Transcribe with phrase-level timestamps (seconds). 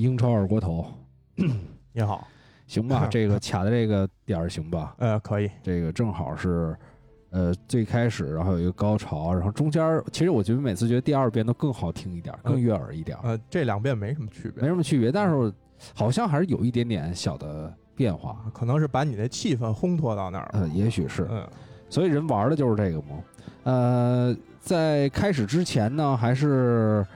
[0.00, 0.86] 英超二锅头，
[1.92, 2.26] 你好，
[2.66, 3.06] 行吧？
[3.12, 4.94] 这个卡的这个点儿行吧？
[4.98, 6.74] 呃，可以，这个正好是，
[7.30, 15.52] 呃，最开始，然后有一个高潮，然后中间儿，其实我觉得每次觉得第二遍都更好听一点，更悦耳一点，呃，这两遍没什么区别，没什么区别，但是
[15.94, 21.46] 好像还是有一点点小的变化，可能是把你的气氛烘托到那儿了，呃，也许是，嗯，
[21.90, 23.22] 所以人玩的就是这个嘛。
[23.64, 27.06] 呃，在开始之前呢，还是。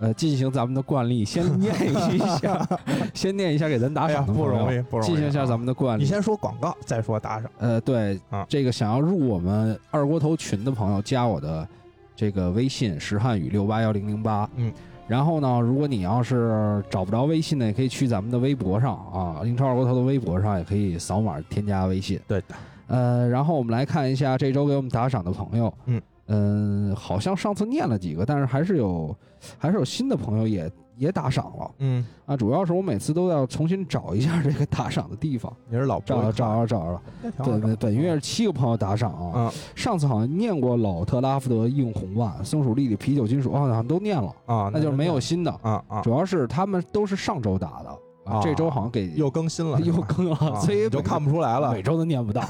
[0.00, 2.66] 呃，进行咱们的惯例，先念一下，
[3.12, 5.08] 先念一下给咱打赏的不容易，不容易。
[5.08, 7.50] 进行一下咱们的惯例，你先说广告，再说打赏。
[7.58, 11.66] 呃，对，啊，这个想要入我们二锅头群的朋友，加我的
[12.14, 14.48] 这个微信石汉语六八幺零零八。
[14.54, 14.72] 嗯，
[15.08, 22.20] 然后呢，如果你要是找不着微信呢，也可以去咱们的微博上啊，英超二锅头的微博上也可以扫码添加微信。
[22.28, 22.54] 对的。
[22.86, 25.74] 呃，然后我们来看一下这周给我们打赏的朋友。
[25.86, 26.00] 嗯。
[26.28, 29.14] 嗯，好像上次念了几个，但是还是有，
[29.58, 31.70] 还是有新的朋友也也打赏了。
[31.78, 35.52] 嗯啊，主要是我每次都要重新找一下这个打赏的地方。
[35.68, 37.02] 你是老找着找着找着了。
[37.44, 39.32] 对对，本月是七个朋友打赏啊。
[39.34, 39.52] 嗯。
[39.74, 44.70] 上次好像念过老特拉福德硬红万、松鼠丽丽啤酒金属，好像都念了啊。
[44.72, 46.00] 那就是没有新的啊啊。
[46.02, 47.98] 主要是他们都是上周打的
[48.30, 51.72] 啊，这周好像给又更新了， 又更了，所以就看不出来了。
[51.72, 52.42] 每周都念不到。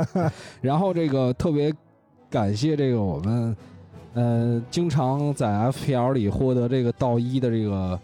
[0.60, 1.72] 然后这个特别
[2.34, 3.56] 感谢这个我们。
[4.16, 7.98] 呃，经常在 FPL 里获得这个道一的这个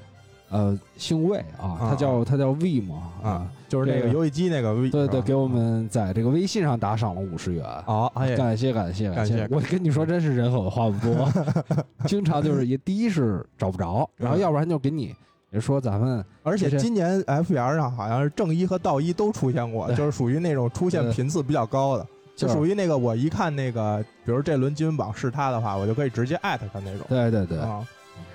[0.49, 7.65] 呃姓魏啊，他叫他叫 V 嘛啊，就是那个游戏机那个 V，对对，给我们在这个微信上打赏了五十元。
[7.87, 11.29] 好，感谢感谢感谢，我跟你说，真是人狠话不多，
[12.07, 15.15] 经常就是也第一是找不着，然后要不然就给你
[15.53, 22.05] 也说咱们，而且今年 FPL 上好像是正一和道一都出现过，就是属于那种出现频次比较高的。
[22.47, 27.07] 就属于那个，我一看那个，比如这轮积分榜是他的话，我就可以直接艾特他那种。
[27.09, 27.59] 对对对。
[27.59, 27.87] 啊，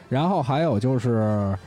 [0.09, 1.57] 然后还有就是，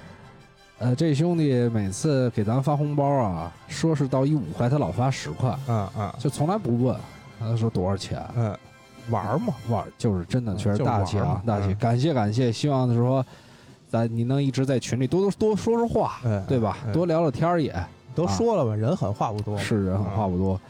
[0.78, 5.52] 呃，这兄弟每次给咱发红包啊，说是到一五块，他老发十块。
[5.66, 6.12] 嗯嗯。
[6.18, 6.96] 就从来不问，
[7.40, 8.24] 他说多少钱。
[8.36, 8.56] 嗯。
[9.10, 11.68] 玩嘛，玩就是真的，确实大气啊，大气。
[11.68, 11.76] 嗯。
[11.76, 13.24] 感谢感谢，希望是说，
[13.88, 16.78] 咱你能一直在群里多多多说说话，对吧？
[16.92, 17.74] 多聊聊天也。
[18.14, 19.56] 都说了吧，人狠话不多。
[19.58, 20.60] 是人狠话不多。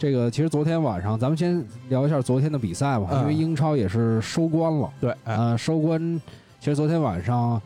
[0.00, 4.90] 这个其实昨天晚上，咱们先聊一下昨天的比赛吧，因为英超也是收官了。
[4.98, 6.18] 对，呃，收官，
[6.58, 7.60] 其实昨天晚上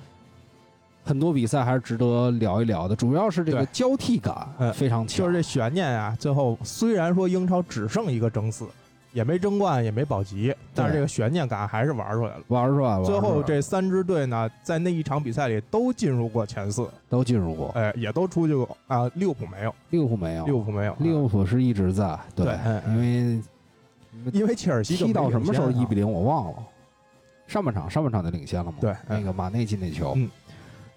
[1.04, 5.16] 很多比赛还是值得聊一聊的，主要是这个交替感非常强。
[5.16, 8.66] 就是这悬念啊，最后虽然说英超只剩一个争四。
[9.14, 13.04] 也没争冠，也没保级，但是这个悬念感还是玩出来了，玩出来了。
[13.04, 19.08] 最后这三支队呢，在那一场比赛里都进入过前四，都进入过，哎，也都出去过啊。
[19.14, 22.58] 利物浦没有，利物浦没有，利物浦没有，利物浦是一直在，对，
[22.88, 23.42] 因为
[24.32, 26.58] 因为切尔西踢到什么时候一比零我忘了，
[27.46, 30.30] 上半场上半场就领先了嘛，对，那个马内进那球，嗯，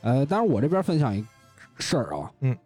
[0.01, 1.23] 呃，当然我这边分享一
[1.77, 2.57] 事儿啊，嗯。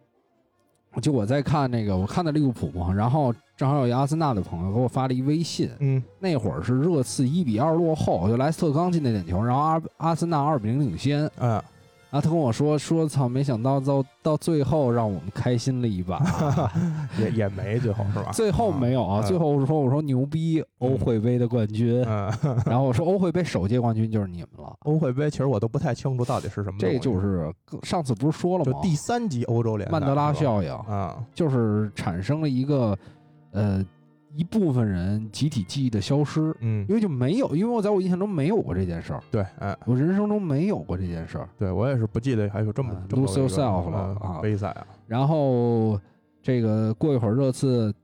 [1.00, 11.62] 就我在看那个，我看的利物浦嘛，然后正好有一阿森纳的朋友给我发了一微信，嗯，那会儿是热刺一比二落后，就莱斯特刚进那点球，然后阿阿森纳二比零领先，嗯。
[12.10, 16.20] 啊，他跟我说说，操，没想到到到最后让我们开心了一把，
[17.18, 18.30] 也也没最后是吧？
[18.36, 22.02] 最后没有啊，最后我说我说牛逼，欧会杯的冠军，
[22.66, 24.76] 然后我说欧会杯首届冠军就是你们了。
[24.80, 27.50] 欧会杯其实我都不太清楚到底是什么，这就是
[27.82, 28.78] 上次不是说了吗？
[28.82, 32.94] 第三级欧洲联曼德拉效应啊，就是产生了一个
[33.52, 33.84] 呃。
[34.34, 44.86] 一部分人集体记忆的消失，嗯，因为就没有，因为我在我印象中没有过这件事儿，对，哎，我人生中没有过这件事儿，对我也是不记得还有这么 lose yourself 了啊，杯赛啊。
[45.06, 46.00] 然后
[46.40, 47.94] 这个过一会儿热刺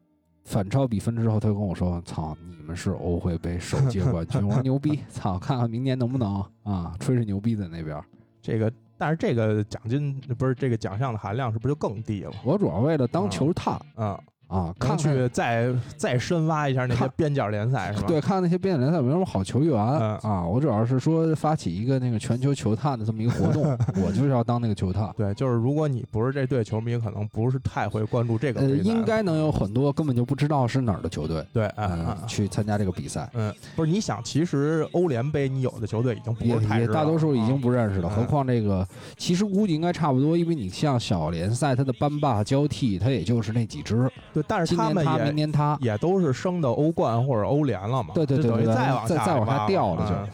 [0.44, 7.98] 反超比分之后，他就跟我说：“操，你们是欧会杯首届冠军，我说牛逼，操，看看明年能不能啊，吹吹牛逼在那边。
[8.42, 12.32] ”这个，但是这个奖金不是这个奖项的含量是不是就更低了？
[12.44, 14.20] 我主要为了当球探啊。
[14.48, 18.06] 啊，看看去再再深挖一下那些边角联赛是吧？
[18.08, 20.44] 对，看那些边角联赛有没有什么好球员、嗯啊？
[20.44, 23.64] 我主要是说发起一个那个全球球探的这么一个活动，
[24.04, 25.12] 我就是要当那个球探。
[25.16, 28.68] 对，就是如果你不是这队球迷，可能不是太会关注这个呃。
[28.68, 38.08] 应该能有很多根本就不知道是哪儿的球队，对，嗯去参加这个比赛，嗯，不是你想，其实欧联杯你有的球队已经不也也是太知道大多数已经不认识了。
[38.08, 38.86] 嗯何况这个，
[39.16, 50.28] 其实估计应该差不多，因为你像小联赛，它的班霸交替，它也就是那几支，对，但是今年他，们也明年他，也都是升到欧冠或者欧联了嘛，对对对就等于对再往下再再往下掉了就嗯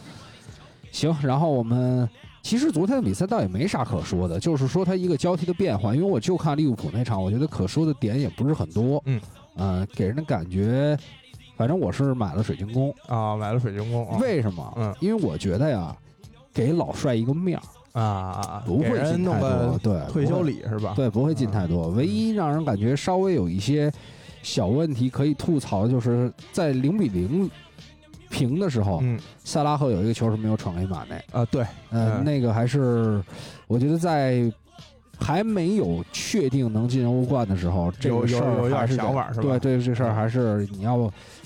[0.91, 1.15] 行。
[1.21, 2.07] 然后我们
[2.41, 5.95] 其实昨天的比赛倒也没啥可说的，就是说它一个交替的变化。
[5.95, 9.19] 因为我就看利物浦那场，我觉得可说的点也不是很多，嗯，
[9.55, 10.97] 呃，给人的感觉，
[11.57, 14.73] 反正我是买了水晶宫，啊，买了水晶宫，啊为什么？
[14.77, 15.95] 嗯，因为我觉得呀，
[16.53, 17.63] 给老帅一个面儿，
[17.95, 20.93] 啊，给不会进太多，对，退休礼是吧？
[20.95, 21.87] 对，不会进太多。
[21.89, 23.89] 唯一让人感觉稍微有一些
[24.43, 27.49] 小问题可以吐槽，就是在零比零
[28.29, 29.17] 平的时候，嗯。
[29.45, 32.23] 萨拉赫有一个球是没有闯黑马内，啊，对，呃，嗯。
[32.25, 33.23] 那个还是
[33.67, 34.51] 我觉得在
[35.19, 40.97] 还没有确定能进欧冠的时候，这有个事有有点儿还是想法是吧对对，这事儿嗯还是你要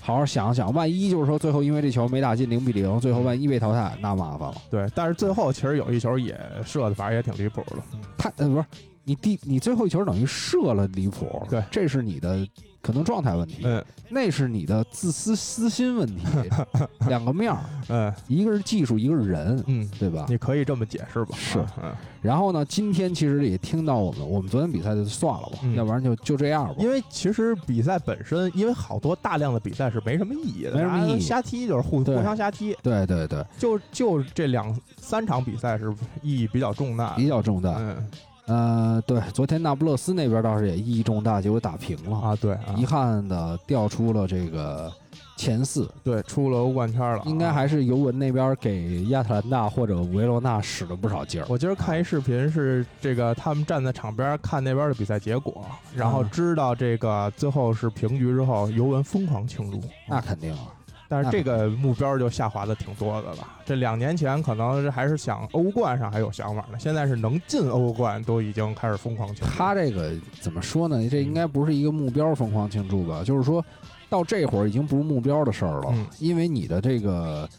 [0.01, 4.55] 好好想想，万一就是说最后因为这球没打进零比零，最后万一被淘汰，那麻烦了。
[4.69, 7.77] 对，但是最后其实有一球也射的，反正也挺离谱的。
[8.17, 8.65] 他呃不是
[9.03, 12.47] 你第你最后一球等于射了离谱，对这是你的
[12.81, 16.25] 可能状态问题，嗯那是你的自私私心问题，
[17.07, 17.59] 两个面儿，
[17.89, 20.25] 嗯一个是技术，一个是人，嗯，对吧？
[20.27, 21.35] 你可以这么解释吧？
[21.37, 26.75] 是嗯，然后呢，今天其实也听到我们，我们昨天比赛就算了吧，嗯要不然就就这样吧。
[26.79, 35.93] 因为其实比赛本身，因为好多大量的比赛是没什么意义的，没什么意义瞎踢就是互互相瞎踢，对对对，就就这两三场比赛是
[36.23, 37.13] 意义比较重大。
[37.15, 37.75] 比较重大。
[37.77, 38.09] 嗯
[38.49, 42.73] 呃，对，昨天那不勒斯那边倒是也意义重大，结果打平了，啊，对啊。
[42.75, 44.91] 遗憾的掉出了这个
[45.37, 51.45] 前四，对，出了欧冠圈了，应该还是尤文那边给亚特兰大或者维罗纳使了不少劲儿。
[51.47, 55.63] 我今儿看一视频，是这个他们站在场边看那边的比赛结果，
[55.95, 59.79] 然后嗯知道这个最后是平局之后，尤文疯狂庆祝。
[60.07, 60.73] 那肯定啊，
[61.09, 63.47] 但是这个目标就下滑的挺多的了。
[63.65, 69.45] 这两年前可能还是想欧冠上还有想法呢，现在是能进欧冠都已经开始疯狂庆祝。
[69.45, 71.09] 他这个怎么说呢？
[71.09, 73.23] 这应该不是一个目标疯狂庆祝吧？
[73.25, 73.65] 就是说
[74.07, 77.49] 到这会儿已经不是目标的事儿了，嗯因为你的这个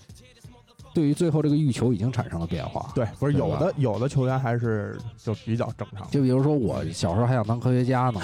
[0.95, 2.91] 对于最后这个欲求已经产生了变化。
[2.95, 6.09] 对，不是有的有的球员还是就比较正常。
[6.11, 8.21] 就比如说我小时候还想当科学家呢，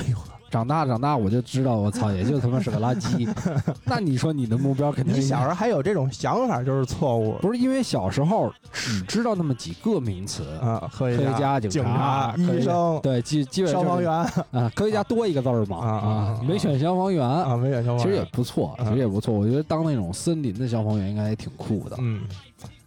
[0.56, 3.29] 长大长大我就知道我操，也就他妈是个垃圾。
[3.85, 10.91] 那你说你的目标肯定你小时候还有这种想法就是错误不是因为小时候只知道那么几个名词，啊！
[10.91, 17.23] 科学家、警警察、医生、对，基基本上消防员啊，科学家多一个字儿嘛啊没选消防员。
[17.29, 19.35] 啊，没选消防员，其实也不错，嗯其实也不错。
[19.35, 22.23] 我觉得当那种森林的消防员应该也挺酷的，嗯，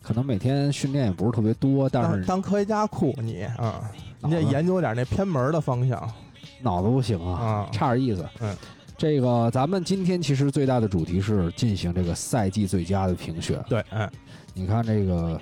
[0.01, 3.81] 可能每天训练也不是特别多，但是当科学家酷你啊，
[4.21, 6.01] 你得研究点那偏门的方向
[6.61, 7.69] 脑子不行啊，啊。
[7.71, 8.27] 差点意思。
[8.39, 8.55] 嗯，
[8.97, 13.63] 这个咱们今天其实最大的主题是进行这个赛季最佳的评选。
[13.67, 14.09] 对，嗯
[14.53, 15.39] 你看这个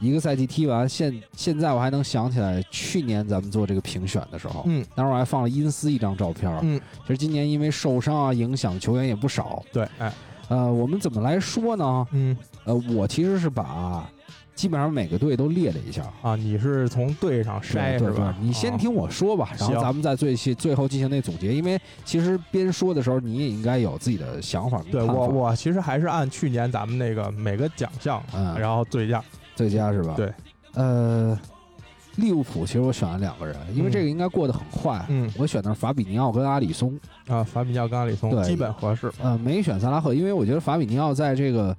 [0.00, 6.60] 一个赛季踢完，现现在我还能想起来去年咱们做这个评选的时候，嗯当时我还放了因斯一张照片儿。
[6.62, 9.62] 嗯，其实今年因为受伤啊，影响球员也不少。
[9.72, 10.12] 对，哎，
[10.48, 12.06] 呃，我们怎么来说呢？
[12.12, 14.08] 嗯呃，我其实是把
[14.54, 16.04] 基本上每个队都列了一下。
[16.22, 18.34] 啊，你是从队上筛是吧？
[18.40, 21.52] 你先听我说吧，然后咱们再最细最后进行那总结。
[21.52, 24.80] 因为其实边说的时候，你也应该有自己的想法。
[24.90, 29.22] 对法我我其实还是按去年咱们那个每个奖项，嗯然后最佳
[29.56, 30.14] 最佳是吧？
[30.16, 30.32] 对，
[30.74, 31.38] 呃，
[32.16, 35.04] 利物浦其实我选了两个人，因为嗯这个应该过得很快。
[35.08, 39.10] 嗯我选的是法比尼奥跟阿里松，啊，法比尼奥跟阿里松对基本合适。
[39.20, 41.76] 呃，没选萨拉赫，因为我觉得法比尼奥在这个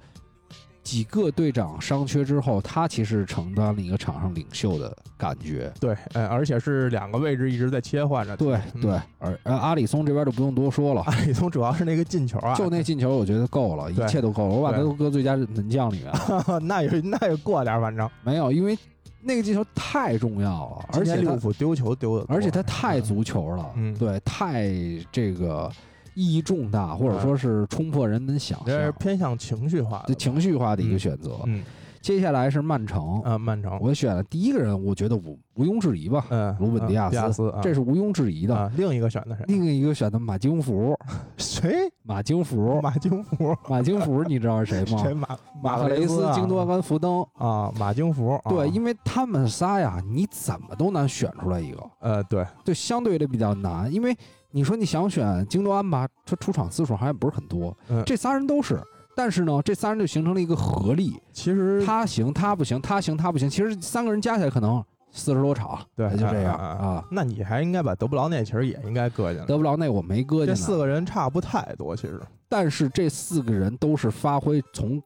[0.86, 5.72] 几个队长伤缺之后，他其实承担了一个场上领袖的感觉。
[5.80, 8.36] 对，呃，而且是两个位置一直在切换着。
[8.36, 14.54] 对嗯对，而而阿里松这边就不用多说了，阿里松主要是那个进球啊，就那进球，我觉得够了，一切都够了。
[14.54, 18.78] 我把他都搁最佳门将里面了， 那也那也过点儿，反正没有，因为
[19.20, 24.70] 那个进球太重要了，而且利物浦丢球丢的，而且他太足球了，嗯对，太
[25.10, 25.68] 这个
[26.16, 31.38] 意义重大，或者说是冲破人们想象这是，偏向情绪化的这情绪化的一个嗯选择。
[31.44, 31.62] 嗯
[32.02, 38.54] 接下来是曼城，啊，曼城，我选了第一个人，我觉得毋毋庸置疑吧，嗯，鲁本迪亚斯这是毋庸置疑的。
[38.54, 39.42] 啊，另一个选的是？
[39.48, 40.96] 另一个选的马京福，
[41.36, 41.90] 谁？
[42.04, 43.56] 马京福，马京福？
[43.68, 45.02] 马京福， 你知道是谁吗？
[45.02, 45.12] 谁？
[45.14, 45.26] 马
[45.60, 47.26] 马赫雷斯、啊京多安、福登。
[47.32, 48.34] 啊，马京福。
[48.44, 54.16] 啊对，因为他们仨呀，你怎么都难选出来一个，呃，对，就相对的比较难，因为
[54.56, 57.76] 你说你想选京多安吧，他出场次数好像也不是很多。
[57.90, 58.80] 嗯这仨人都是，
[59.14, 63.50] 但是呢，这仨人就形成了一个合力，其实他行他不行，他行他不行。
[63.50, 67.04] 其实三个人加起来可能四十多场，对就这样啊啊。
[67.10, 69.46] 那你还应该把德布劳内其实也应该搁进来。
[69.46, 74.98] 德布劳内我没搁进来，这四个人差不太多，其实但是这四个人都是发挥从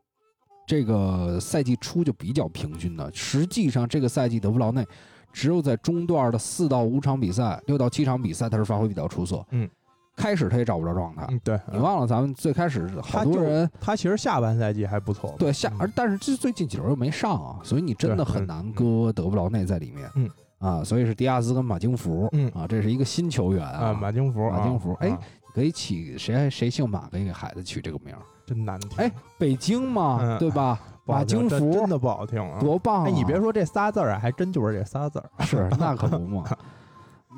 [0.64, 3.10] 这个赛季初就比较平均的。
[3.12, 4.86] 实际上，这个赛季德布劳内
[5.32, 9.44] 只有在中段的四到五场比赛、六到七场比赛，他是发挥比较出色。
[9.50, 9.68] 嗯，
[10.16, 11.26] 开始他也找不着状态。
[11.30, 20.10] 嗯，对，你忘了咱们最开始好多人他其实下半赛季还不错，对下，嗯而但是这最近几轮又没上啊，所以你真的很难割德布劳内在里面。
[20.16, 22.28] 嗯啊，所以是迪亚斯跟马京福。
[22.32, 25.18] 嗯啊，这是一个新球员啊，马京福，马京福啊哎啊
[25.54, 28.20] 可以起谁谁姓马，可以给孩子取这个名儿。
[28.46, 30.78] 真难听，哎，北京嘛，嗯对吧？
[31.10, 32.58] 马京福真真的不好听啊。
[32.60, 33.08] 多棒、啊！
[33.08, 35.44] 哎，你别说这仨字儿啊，还真就是这仨字儿。
[35.44, 36.44] 是 那可不嘛。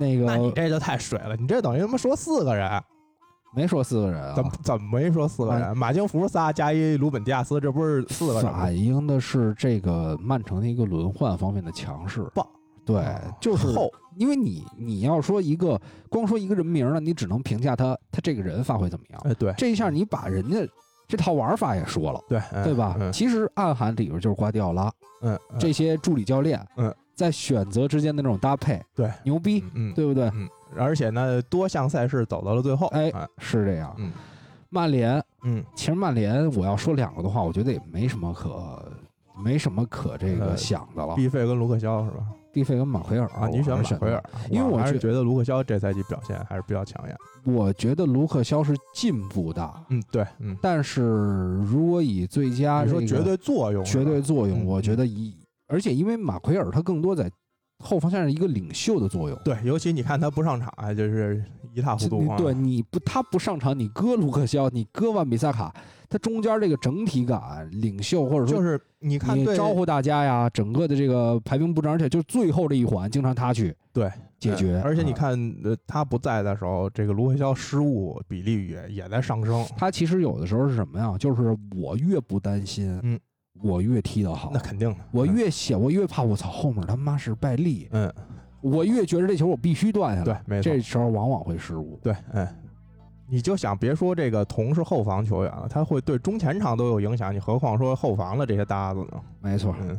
[0.00, 2.83] 那个那你这就太水了，你这等于他妈说四个人，
[3.55, 5.76] 没说四个人啊，怎么怎么没说四个人？
[5.76, 8.61] 马京福仨加一鲁本迪亚斯，这不是四个人吗？
[8.61, 12.26] 反映的是这个曼城的一个轮换方面的强势。
[12.35, 12.47] 棒，
[12.87, 13.05] 对，
[13.38, 19.21] 就是厚，因为你你要说一个光说一个人名呢，你只能评价他他这个人发挥怎么样。
[19.26, 20.67] 哎，对这一下你把人家
[21.12, 22.97] 这套玩法也说了，对嗯对吧？
[22.99, 24.90] 嗯其实暗含里边就是瓜迪奥拉
[25.21, 30.31] 嗯，嗯这些助理教练，嗯，在选择之间的那种搭配，对牛逼，嗯嗯对不对？
[30.33, 33.95] 嗯，而且呢，多项赛事走到了最后，哎啊是这样。
[33.99, 34.11] 嗯
[34.71, 38.83] 曼联嗯，其实曼联，我要说两个的话，我觉得也没什么可
[39.45, 41.14] 没什么可这个呃想的了。
[41.14, 42.25] 毕费跟卢克肖是吧？
[42.52, 47.16] 毕费跟马奎尔啊，你选马奎尔，因为我还是觉得卢克肖这赛季表现还是比较抢眼。
[47.44, 55.35] 我觉得卢克肖是进步的，嗯，对，嗯，但是如果以最佳这个你说绝对作用，绝对作用，嗯我觉得以
[55.66, 57.30] 而且因为马奎尔他更多在
[57.83, 59.39] 后防线上一个领袖的作用。
[59.45, 62.37] 对，尤其你看他不上场，啊就是一塌糊涂啊。
[62.37, 65.75] 对你不他不上场，你搁卢克肖，你搁万比萨卡，
[66.09, 74.77] 他中间这个整体感、领袖或者说就是你看对你招呼大家呀，整个的这个排兵布阵，而且就是最后这一环，经常他去对解决。
[74.77, 79.65] 嗯而且你啊，看，呃，他不在的时候，这个卢克肖失误比例也也在上升。
[79.77, 81.17] 他其实有的时候是什么呀？
[81.19, 83.19] 就是我越不担心，嗯，
[83.62, 84.59] 我越踢得好那。
[84.61, 88.12] 肯定的，我越想，我越怕我操后面他妈是败利，嗯，
[88.61, 91.99] 我越觉得这球我必须断下来对。，没错这，时候往往会失误。
[92.02, 92.47] 对，嗯。
[93.28, 99.21] 你就想别说这个同是后防球员了，他会对中前场都有影响，你何况说后防的这些搭子呢？
[99.40, 99.75] 没错。
[99.81, 99.99] 嗯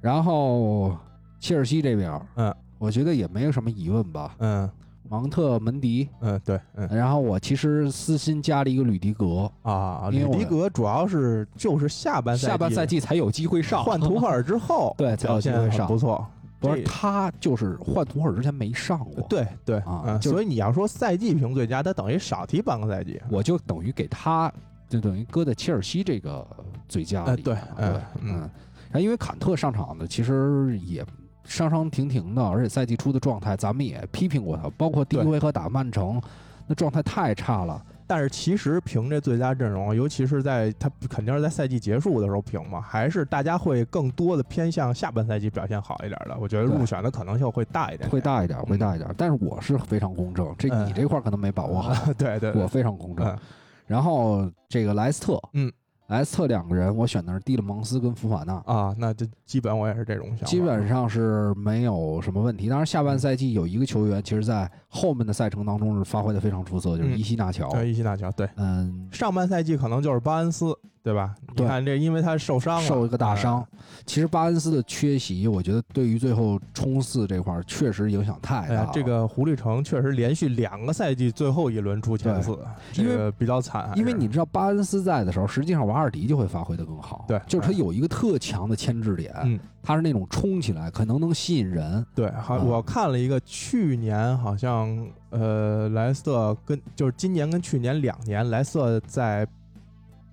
[0.00, 0.96] 然后
[1.38, 4.34] 切尔西这边，嗯，我觉得也没有什么疑问吧。
[4.38, 4.68] 嗯
[5.12, 13.84] 芒特、门迪，嗯，对，嗯然后我其实私心加了一个吕迪格，啊，吕迪格主要是就是下半赛下半赛季才有机会上。
[13.84, 16.26] 换图赫尔之后， 对才有机会上不错。
[16.58, 23.20] 不是他就是换图赫尔之前没上过，，对对嗯，啊就是所以你要说赛季评最佳，他等于少提半个赛季。
[23.28, 24.50] 我就等于给他，
[24.88, 26.46] 就等于搁在切尔西这个
[26.88, 27.30] 最佳里。
[27.30, 28.48] 呃对对，嗯
[28.94, 31.04] 因为坎特上场的其实也
[31.44, 36.20] 伤伤停停的，而且赛季初的状态咱们也批评过他，包括第一对回合打曼城，
[36.66, 37.82] 那状态太差了。
[38.06, 46.36] 但是其实评这最佳阵容，尤其是在他肯定是在赛季结束的时候评嘛，还是大家会更多的偏向下半赛季表现好一点的。
[46.38, 48.20] 我觉得入选的可能性会大一点，会。
[48.20, 49.08] 大一点，会大一点。
[49.16, 53.26] 但是我是非常公正，这嗯你这块儿可能没把握好，对 对，对我非常公正。
[53.26, 53.38] 嗯
[53.84, 55.70] 然后这个莱斯特，嗯，
[56.12, 60.44] 莱斯特两个人，我选的是蒂勒蒙斯跟福法纳，啊，那就基本我也是这种想法。
[60.46, 62.68] 基本上是没有什么问题。
[62.68, 67.66] 当然，下半赛季有一个球员，其实在后面的赛程当中是发挥的非常出色，就是嗯伊西纳乔。
[67.70, 71.34] 对伊西纳乔，对嗯，上半赛季可能就是巴恩斯，对吧？
[71.56, 73.78] 你看这，因为他受伤了，受一个大伤哎。。
[74.06, 82.52] 其实巴恩斯的缺席，我觉得对于最后冲刺这块儿确实影响太大了。，哎这个狐狸城确实连续两个赛季最后一轮出前四，
[82.96, 83.90] 因为这个比较惨。
[83.96, 87.24] 因为你知道巴恩斯在的时候，实际上瓦尔迪就会发挥的更好。
[87.28, 92.04] 对就是他有一个特强的牵制点，嗯，他是那种冲起来可能能吸引人。
[92.14, 99.46] 对，好，嗯我看了一个，去年好像呃，莱斯特跟就是今年跟去年两年，莱斯特在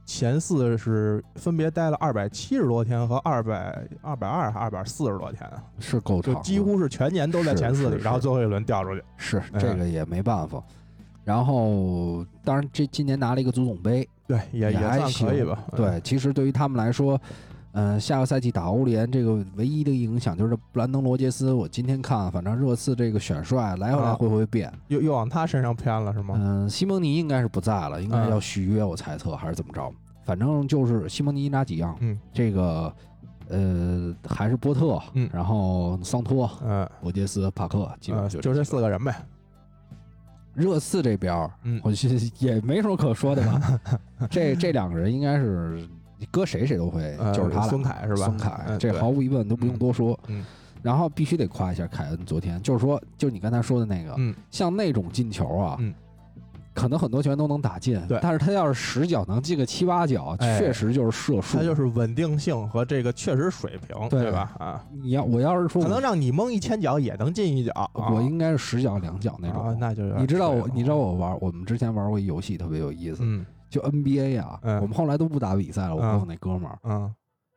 [0.10, 5.48] 前四是分别待了二百七十多天和二百二百二还二百四十多天，
[5.78, 9.04] 是够长，就几乎是全年都在前四里，然后最后一轮掉出去。
[9.18, 10.64] 是嗯这个也没办法。
[11.24, 15.64] 然后，当然这今年拿了一个足总杯，对，也也还算可以吧。
[15.76, 17.22] 对，其实对于他们来说，
[17.74, 21.54] 嗯、下个赛季打欧联这个唯一的影响就是布兰登·罗杰斯。
[21.54, 24.70] 我今天看，反正热刺这个选帅来回来回回变。
[24.74, 26.36] 嗯，又又往他身上偏了是吗？
[26.38, 29.92] 嗯、西蒙尼应该是不在了，应该嗯要续约，我猜测还是怎么着。
[30.26, 32.94] 反正就是西蒙尼拿几样，嗯这个
[33.50, 39.16] 呃还是波特，嗯然后桑托、嗯罗杰斯、帕克，基本呃，上就这这四个人呗。
[40.56, 43.80] 热刺这边，嗯我觉得也没什么可说的吧。
[44.30, 45.88] 这这两个人应该是
[46.32, 50.20] 搁谁谁都会，呃就是他了孙凯是吧孙凯，这毫无疑问都不用多说。
[50.28, 50.46] 嗯
[50.82, 55.94] 然后必须得夸一下凯恩，昨天就是说，就是你刚才说的那个，嗯像那种进球啊，嗯
[56.74, 61.58] 可能很多球员都能打进，对但是他要是十脚能进个七八脚，哎确实就是射术。
[61.58, 64.54] 他就是稳定性和这个确实水平，对对吧？
[64.58, 69.62] 啊，你要我要是说可能，让你蒙一千脚也能进一脚，啊我应该是十脚两脚那种。
[69.62, 75.96] 啊那就有你知道我，你知道我玩，我们之前玩过一游戏特别有意思，嗯就 NBA 啊，嗯我们后来都不打比赛了。
[75.96, 77.14] 我跟嗯我那哥们儿嗯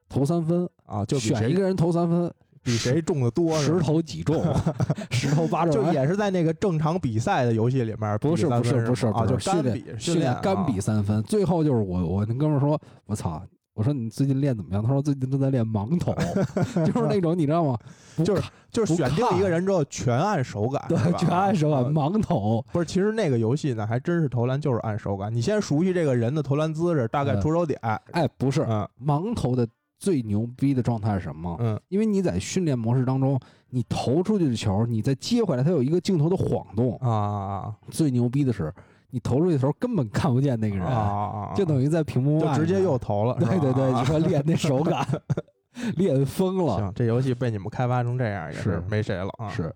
[0.09, 4.45] 投三分，啊，就比选一个人投三分，比谁中的多是十，投几中，
[5.11, 13.43] 十投八中，哎就也是在那个正常比赛的游戏里面比不是三分不是不是吗啊，就不是训练干比训练干比啊三分，最后就是我我那哥们儿说，我操。
[13.75, 14.83] 我说你最近练怎么样？
[14.83, 16.13] 他说最近正在练盲投，
[16.85, 17.79] 就是那种你知道吗？
[18.17, 25.35] 不就是就是选定一个人之后全按手感，对全按手感啊盲投，不是，其实那个游戏呢，还真是投篮就是按手感。
[25.35, 27.79] 你先熟悉这个人的投篮姿势，大概嗯出手点，
[28.13, 29.67] 哎，不是嗯盲投的
[29.99, 31.57] 最牛逼的状态是什么？
[31.61, 33.39] 嗯因为你在训练模式当中，
[33.71, 36.97] 你投出去的球，你再接回来，它有一个镜头的晃动。
[36.99, 38.73] 啊啊最牛逼的是，
[39.11, 43.37] 你投出去的时候根本看不见那个啊人，啊，就等于在屏幕外就直接又投了。
[43.39, 45.07] 对对对，你说练那手感，
[45.97, 46.77] 练疯了。
[46.77, 49.49] 行，这游戏被你们开发成这样，也是没谁了啊。
[49.49, 49.75] 是，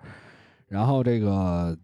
[0.68, 1.76] 然后这个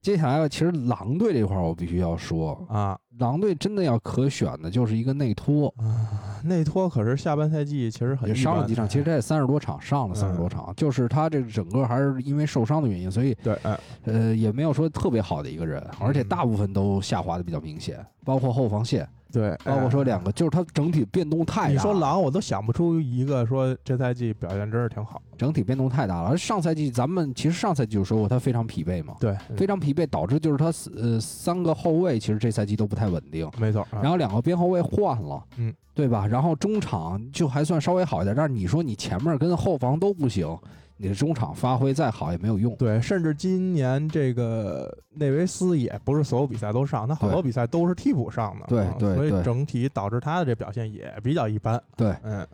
[0.00, 21.72] 接下来，其实狼队这块儿我必须要说，啊狼队真的要可选的就是一个内托，啊，内托可是下半赛季其实很也一般上了几场，其实他也三十多场，上了三十多场，就是他这整个还是因为受伤的原因，所以对，哎呃也没有说特别好的一个人，而且大部分都下滑的比较明显，包括后防线，对，包括说两个，就是他整体变动太大。
[21.72, 25.20] 你说狼，我都想不出一个说这赛季表现真是挺好。
[25.36, 33.80] 整体变动太大了，而上赛季咱们其实上赛季就说过他非常疲惫嘛，对，非常疲惫，导致就是他呃三个后卫其实这赛季都不太稳定，没错。
[33.90, 36.26] 啊然后两个边后卫换了，嗯，对吧？
[36.26, 40.58] 然后中场就还算稍微好一点，但是你说你前面跟后防都不行，
[40.96, 42.74] 你的中场发挥再好也没有用。
[42.76, 51.78] 对，甚至今年这个内维斯也不是所有比赛都上，他好多比赛都是替补上的，对对所以整体导致他的这表现也比较一般。
[51.96, 52.46] 对，嗯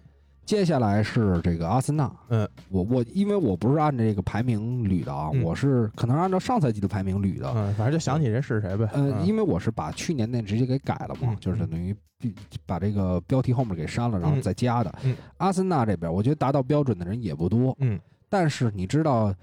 [0.47, 5.43] 接下来是这个阿森纳，嗯，我我因为我不是按这个排名捋的啊，嗯。
[5.43, 8.89] 我是可能按照上赛季的排名捋的，嗯，反正就想起人是谁呗。
[8.93, 9.27] 呃，嗯。
[9.27, 12.33] 因为我是把去年那直接给改了嘛，嗯就是等于必
[12.65, 14.41] 把这个标题后面给删了，然后嗯。
[14.41, 14.95] 再加的。
[15.03, 15.17] 嗯。
[15.39, 17.99] 阿森纳这边，我觉得达到标准的人也不多，嗯。
[18.29, 19.35] 但是你知道，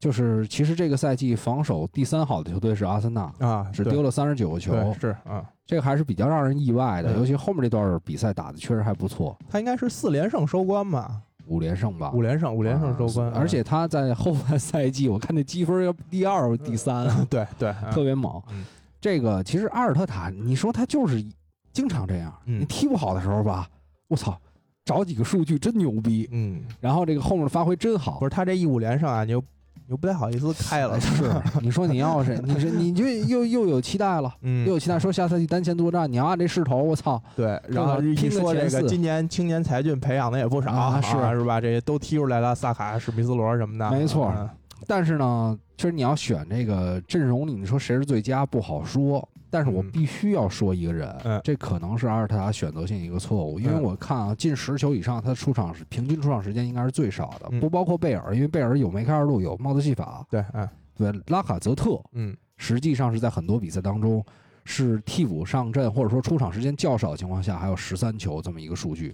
[0.00, 3.84] 就是其实这个赛季防守第三好的球队是阿森纳，啊，对。
[3.84, 11.22] 只丢了三十九个球，对是啊，这个还是比较让人意外的，嗯尤其后面这段比赛打的确实还不错，他应该是四连胜收官吧？
[11.46, 12.10] 五连胜吧。
[12.12, 18.64] 五连胜，五连胜收官，啊而且他在后半赛季，我看那积分要第二、第三，嗯对对，啊特别猛嗯。
[19.00, 21.24] 这个其实阿尔特塔，你说他就是
[21.72, 23.68] 经常这样，嗯你踢不好的时候吧，
[24.08, 24.36] 我操，
[24.84, 28.18] 找几个数据真牛逼，嗯，然后这个后面的发挥真好。
[28.18, 29.44] 不是他这一五连胜啊，你又你
[29.90, 31.24] 又不太好意思开了， 是，
[31.60, 41.60] 你说你要是你是你就又又有期待了，嗯又有期待说下赛季单线作战，你要按这势头，我操，对，然后一说这个今年青年才俊培养的也不少，啊是是吧？
[41.60, 44.48] 这些都踢出来了，萨卡、史密斯罗什么的，没错嗯
[44.86, 49.26] 但是呢，其实你要选这个阵容里，你说谁是最佳不好说。
[49.50, 60.24] 但是我嗯必须要说一个人，嗯这可能是阿尔特塔选择性一个错误，因为嗯我看啊，进十球以上，他出场是平均出场时间应该是最少的，嗯不包括贝尔，因为贝尔有梅开二度，有帽子戏法。
[60.30, 64.24] 对，嗯对，拉卡泽特嗯实际上是在很多比赛当中
[64.64, 69.12] 是替补上阵，或者说出场时间较少的情况下，还有十三球这么一个数据。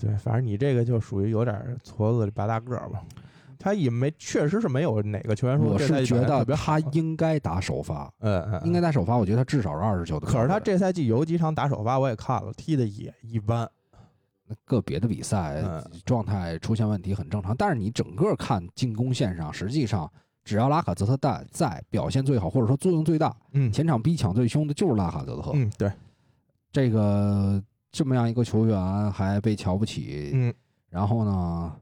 [0.00, 3.02] 对，反正你这个就属于有点矬子里拔大个儿吧。
[3.58, 9.16] 他也没，确实是没有哪个球员说我是觉得他应该打首发，嗯嗯，应该打首发。
[9.16, 10.26] 我觉得他至少是二十球的。
[10.26, 13.68] 可是他这赛季有几场打首发我也看了，踢的也一般。
[14.66, 20.08] 个别的比赛嗯状态出现问题很正常，但是你整个看进攻线上，实际上
[20.44, 25.50] 只要拉卡泽特在在表现最好，或者说作用最大，嗯前场逼抢最凶的就是拉卡泽特。
[25.54, 25.90] 嗯，对，
[26.70, 30.54] 这个这么样一个球员还被瞧不起，嗯
[30.90, 31.74] 然后呢，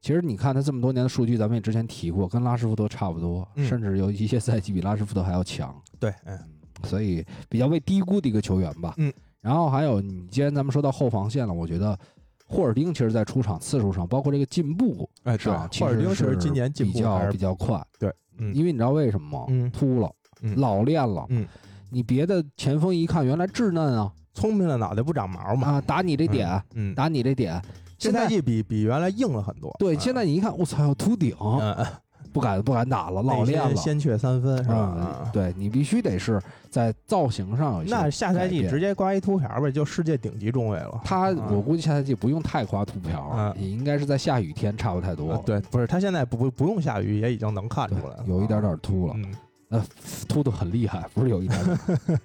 [0.00, 6.38] 其实你看他这么多年的数据，咱们也之前提过，跟拉什福德差不多，嗯甚至有一些赛季比拉什福德还要强，对，嗯
[6.84, 8.94] 所以比较被低估的一个球员吧。
[8.98, 11.98] 嗯，然后还有，你既然咱们说到后防线了，我觉得
[12.46, 19.46] 霍尔丁其实在出场次数上，包括这个进步哎，对，上，其霍尔丁实是今年进比步还是较比较快，对，嗯因为你知道为什么吗？
[19.48, 20.08] 嗯秃了，
[20.42, 21.44] 嗯老练了，嗯，
[21.90, 25.68] 你别的前锋一看原来稚嫩啊，聪明的脑袋不长毛嘛。
[25.68, 26.48] 啊，打你这点，
[26.94, 27.60] 打你这点，
[27.98, 29.74] 现在这赛季比比原来硬了很多。
[29.78, 31.36] 对，嗯现在你一看，我操，要秃顶，
[32.32, 33.68] 不敢不敢打了，老练了。
[33.74, 35.30] 心先缺三分是吧？
[35.32, 41.00] 对你必须得是在造型上有一些那下赛季直接刮一秃瓢呗，就世界顶级中卫了。
[41.04, 45.32] 他，啊我估计下赛季不用太刮秃瓢，嗯也应该是在下雨天差不太多。
[45.32, 49.34] 啊对，不是他现在不不不用下雨也已经能看出来了，有一点啊点秃了，嗯，
[49.70, 49.84] 呃，
[50.28, 51.78] 秃的很厉害，不是有一点点。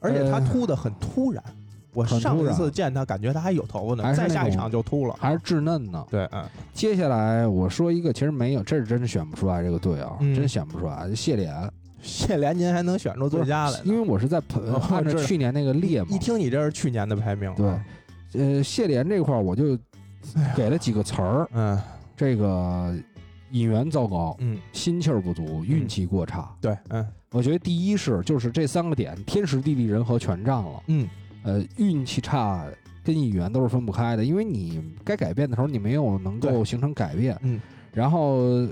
[0.00, 1.44] 而且他呃秃的很突然。
[1.92, 5.14] 我上一次见他，感觉他还有头发呢，再下一场就秃了。
[5.18, 6.04] 还是稚嫩呢。
[6.10, 11.12] 对，嗯，接下来我说一个，其实没有，这是真是选不出来这个队啊，嗯真选不出来。
[11.14, 11.54] 谢联，
[12.02, 13.80] 谢联您还能选出最佳来？
[13.84, 14.40] 因为我是在
[14.90, 17.84] 按照去年那个列嘛一，听你这是去年的排名，对啊，
[18.34, 19.76] 呃，谢联这块儿我就
[20.54, 21.80] 给了几个词儿，嗯
[22.16, 22.94] 这个
[23.50, 26.48] 引援糟糕，嗯，心气儿不足，运气过差。
[26.60, 30.82] 对，嗯我觉得第一是就是这三个点，天时地利人和全占了。
[30.86, 31.06] 嗯，
[31.42, 32.66] 呃，运气差
[33.04, 37.38] 跟语言都是分不开的，因为你该改变的时候你没有能够形成改变。
[37.42, 37.60] 嗯，
[37.92, 38.66] 然后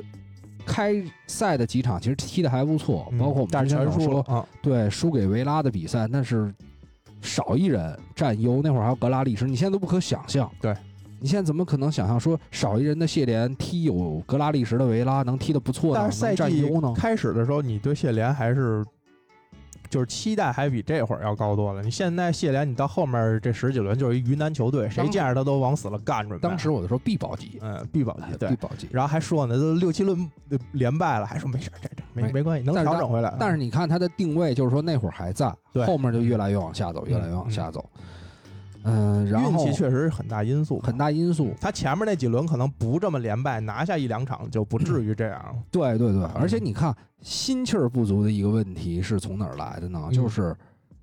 [0.67, 6.53] 开赛的几场其实踢的还不错，嗯包括我们之前说，对输给维拉的比赛，那是
[7.23, 10.51] 少一人占优，那会儿还有格拉利什，你现在都不可想象。
[10.61, 10.75] 对。
[11.19, 16.93] 你现在怎么可能想象说少一人的谢联踢有格拉利什的维拉能踢得不错呢，但是赛能占季优呢？
[16.95, 18.85] 开始的时候，你对谢联还是
[19.89, 21.83] 就是期待还比这会儿要高多了。
[21.83, 26.49] 你现在谢联，你到后面这十几轮就是一鱼腩球队，谁见着他都往死了干准备。
[26.49, 28.57] 当时我就说必保级，嗯，必保级对必。
[28.57, 28.89] 保级。
[28.91, 33.35] 然后还说呢，都六七轮呃连败了，还说没事儿，这这没没没关系，能调整回来。
[33.39, 37.85] 但是你看他的定位，就是说那会儿还在，对后面就越来越往下走，越来越往嗯下走。
[37.97, 38.05] 嗯，
[39.31, 41.53] 然运后气确实是很大因素，很大因素。
[41.61, 45.63] 他前面那几轮可能不这么连败，拿下一两场就不至于这样。
[45.71, 50.01] 对 对对，嗯而且你看心气儿不足的一个问题是从哪儿来的呢？
[50.07, 50.57] 嗯就是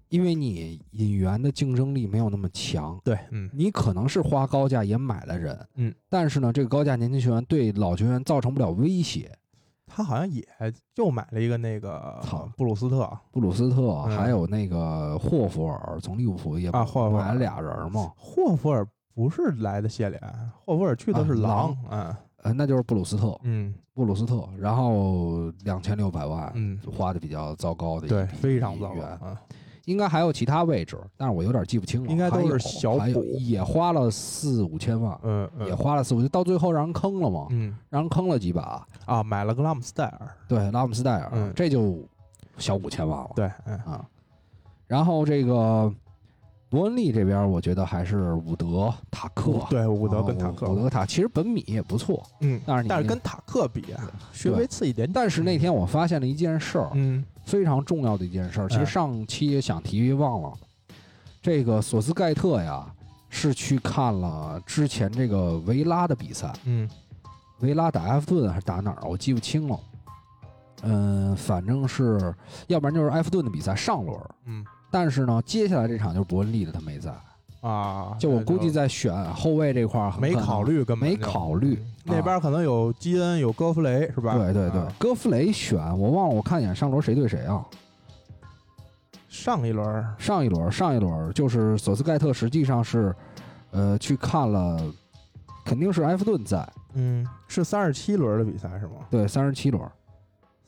[0.10, 9.32] 因为你引援的竞争力没有那么强，对，嗯你可能是花高价也买了人，嗯，但是呢，这个高价年轻球员对老球员造成不了威胁。
[9.96, 10.44] 他好像也
[10.96, 20.20] 又买了一个那个操布鲁斯特，布鲁斯特嗯还有那个霍福尔从利物浦也啊霍福尔买了俩人嘛，霍弗尔不是来的谢联，
[20.66, 29.42] 霍福尔去的是啊狼，嗯呃，那就是布鲁斯特，嗯布鲁斯特，然后两千六百万，嗯，花的比较糟糕的一对，非常糟糕，嗯啊。
[29.86, 32.10] 应该还有其他位置，但是我有点记不清了。
[32.10, 38.86] 应该都是小还有补也花了四五千万，嗯也嗯花了四五千，到最后让人坑了嘛，嗯让人坑了几把。
[39.06, 42.00] 啊，买了个拉姆斯戴尔，对，拉姆斯戴尔，嗯这就
[42.58, 43.32] 小五千万了。
[43.36, 44.06] 对，嗯啊，
[44.88, 45.94] 然后这个
[46.70, 49.60] 伯恩利这边，我觉得还是伍德、塔克。
[49.70, 55.12] 对，伍德啊跟塔克，伍德塔其实本米也不错，嗯，但是你但是跟塔克比啊，稍微次一点点。
[55.14, 58.68] 但是那天我发现了一件事儿，嗯非常重要的一件事儿。
[58.68, 60.54] 其实嗯上期也想提忘了，
[61.42, 62.86] 这个索斯盖特呀
[63.30, 66.90] 是去看了之前这个维拉的比赛，嗯
[67.60, 69.04] 维拉打埃弗顿还是打哪儿啊？
[69.06, 69.80] 我记不清了。
[70.84, 72.34] 嗯，反正是，
[72.68, 74.36] 要不然就是埃弗顿的比赛上轮儿。
[74.46, 77.12] 嗯但是呢，接下来这场就是伯恩利的，他没在。
[77.64, 84.38] 啊，就我估计在选后卫这块儿没考，虑，根本没考虑嗯那边可能有基恩，有戈弗雷，是吧？
[84.38, 87.66] 对对对啊，戈弗雷选我忘了，我看一眼上轮谁对谁啊？
[89.30, 93.16] 上一轮上一轮，上一轮就是索斯盖特实际上是，
[93.72, 94.78] 呃，去看了，
[95.64, 99.08] 肯定是埃弗顿在，嗯，是三十七轮的比赛是吗？
[99.10, 99.82] 对，三十七轮，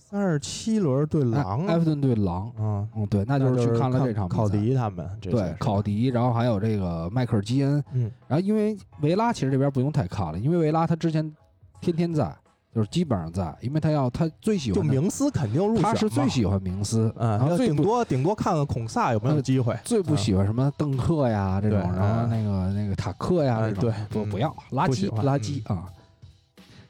[0.07, 4.41] 三十七轮对狼，埃埃弗顿对狼，嗯，嗯，对，那那就是去看了这场比赛。
[4.41, 8.11] 考迪他们，对，考迪，然后还有这个迈克尔基恩，嗯。
[8.27, 11.35] 然后因为维拉其实这边不用太看了，因为维拉他之前
[11.81, 12.31] 天天在，
[12.73, 22.29] 就是基本上在，因为他要他最喜欢，就明斯肯定入选，他是最喜欢明斯，嗯，然后最顶多顶多看看孔萨有没有呃机会，最不喜欢什么邓克呀这种，然后嗯。
[22.29, 25.85] 那个那个塔克呀嗯这种，对嗯不不要垃圾垃圾啊。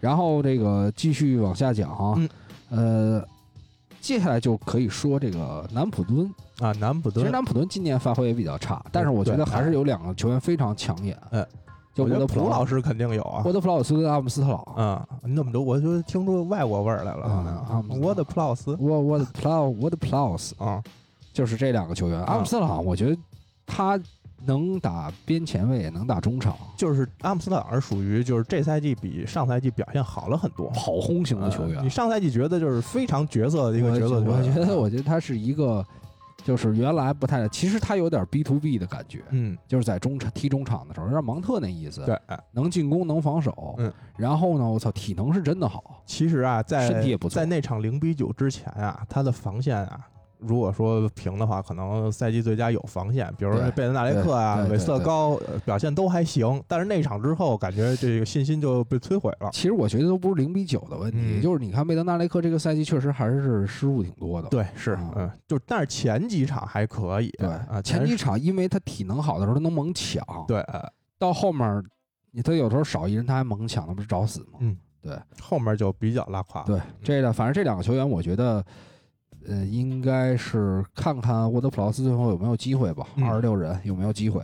[0.02, 2.30] 然后这个继续往下讲啊，嗯
[2.76, 3.26] 呃，
[4.02, 6.30] 接下来就可以说这个南普敦。
[6.60, 11.18] 啊，南普敦，其实南普敦今年发挥也比较差，但是我觉得还是有两个球员非常抢眼。
[11.32, 11.46] 嗯，
[11.94, 14.66] 就我觉得沃德普老师肯定有啊沃，德普劳斯跟阿姆斯特朗。
[14.78, 15.60] 嗯，你怎么着？
[15.60, 20.82] 我就听出外国味儿来了啊啊我的普劳斯沃沃德普劳沃德普劳斯啊，
[21.34, 22.24] 就是这两个球员。
[22.24, 23.18] 阿姆斯特朗，我觉得
[23.66, 24.00] 他
[24.46, 30.70] 能打边前卫，也能打中场，就是阿姆斯特朗是属于就是这赛季比上赛季表现好了很多。
[30.70, 31.78] 跑轰型的球员。
[31.78, 31.90] 呃你。
[31.90, 35.86] 上赛季觉得就是非常角色的一个角色球员，我觉得，我觉得他是一个，
[36.44, 47.36] 就是原来不太，其实他有点 B to B 的感觉，嗯，就是在中场踢中场的时候，有点芒特那意思，对，，哎能进攻能防守，嗯，然后呢，我操，体能是真的好，其实啊，在身体也不错。
[47.36, 50.08] 在那场零比九之前啊，他的防线啊
[50.48, 59.50] 如果说平的话，可能赛季最佳有防线，比如说贝德纳雷克啊、韦瑟对高呃表现都还行，但是那场之后感觉这个信心就被摧毁了。
[59.52, 64.48] 其实我觉得都不是零比九的问题，嗯就是你看贝德纳雷克这个赛季确实还是失误挺多的。
[64.50, 70.84] 对，是啊，嗯，就但是前几场还可以，对啊，前几场因为他体能好的时候他能猛抢，对，呃
[71.18, 71.84] 到后面
[72.32, 74.60] 你他有时候少一人他还猛抢，那不是找死吗？
[74.60, 76.64] 嗯，对后面就比较拉胯。
[76.64, 78.64] 对，这个反正这两个球员，我觉得。
[79.48, 84.42] 呃，应该是看看沃德普劳斯最后有没有机会吧，嗯二十六人有没有机会？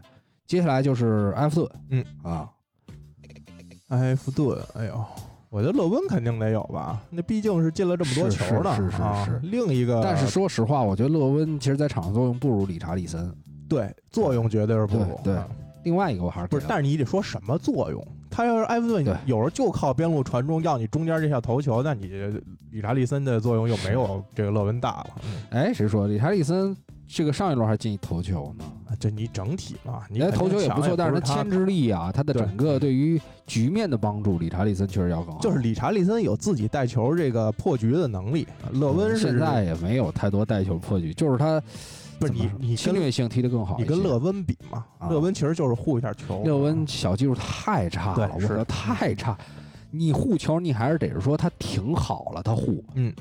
[0.47, 2.49] 接下来就是埃弗顿，嗯啊，
[3.89, 5.05] 埃弗顿，哎呦，
[5.49, 13.33] 我觉得勒温肯定得有吧，那毕竟是进了这么多球的，是是是另一个，但是说实话，我觉得勒温其实在场上作用不如理查利森。
[13.69, 15.37] 对作用绝对是不如，对
[15.85, 18.05] 另外一个我还是不是，但是你得说什么作用？
[18.31, 22.07] 他要是埃弗顿有时候就靠边路传中要你中间这下头球，那你
[22.71, 25.07] 理查利森的作用又没有这个勒温大了。
[25.25, 26.75] 嗯哎，谁说理查利森
[27.07, 28.63] 这个上一轮还进一头球呢？
[28.87, 35.39] 啊这你整体嘛，你头球也不错，但是他牵制力啊，他的整个对于局面的帮助，理查利森确实要更好。
[35.39, 41.61] 就是理查利森有自己带球这个破局的能力，勒温是现在也没有太多带球破局，就是他
[42.21, 43.75] 不是你你侵略性踢得更好。
[43.77, 44.85] 你跟勒温比嘛？
[44.99, 49.37] 啊勒温其实就是护一下球，勒温小技术太差了，我对是操，太差！
[49.89, 52.83] 你护球，你还是得是说他挺好了，他护。
[52.93, 53.13] 嗯，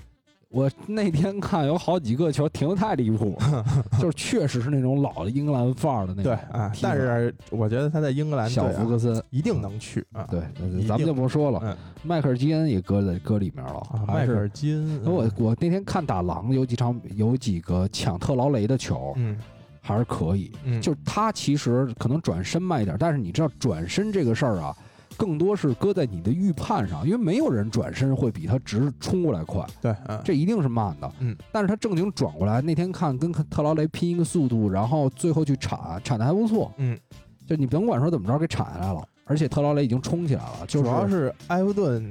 [0.50, 3.38] 我那天看有好几个球停的太离谱，
[4.00, 6.44] 就是确实是那种老的英格兰范儿的那对种。
[6.50, 10.26] 啊，但是我觉得他在英格兰队小啊福克森，一定能去啊。
[10.28, 10.40] 对，
[10.88, 11.60] 咱们就不说了。
[11.62, 19.36] 嗯迈克尔基恩也搁在搁里面了，啊，迈克尔基恩，我我那天看打狼有几场有几个抢特劳雷的球嗯
[19.82, 24.74] 还是可以，嗯，就是他其实可能转身慢一点，但是你知道转身这个事儿啊，
[25.20, 31.12] 更多是搁在你的预判上，因为没有人转身会比他直冲过来快，对，嗯这一定是慢的。
[31.18, 36.72] 嗯，但是他正经转过来，那天看跟特劳雷拼一个速度，然后最后去铲，铲的还不错。
[36.78, 36.98] 嗯，
[37.46, 42.02] 就你甭管说怎么着，给铲下来了，而且特劳雷已经冲起来了，就主要是埃弗顿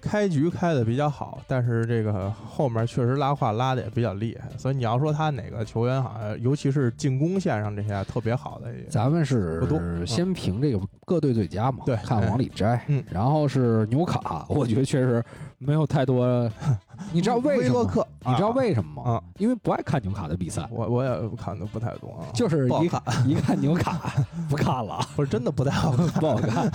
[0.00, 12.82] 开局开的比较好，但是这个后面确实拉胯拉的也比较厉害，所以你要说他哪个球员好像，尤其是进攻线上这些特别好的也，咱们是不多嗯先评这个各队最佳嘛，对看往里摘。
[12.88, 15.22] 嗯然后是纽卡，我觉得确实
[15.60, 16.50] 没有太多。
[17.12, 19.12] 你知道为什么克，你知道啊为什么吗？
[19.12, 19.22] 啊？
[19.38, 24.12] 因为不爱看纽卡的比赛，我我也看的不太多啊，就是一不好看， 一看纽卡
[24.48, 26.70] 不看了，不是真的不太好看， 不好看。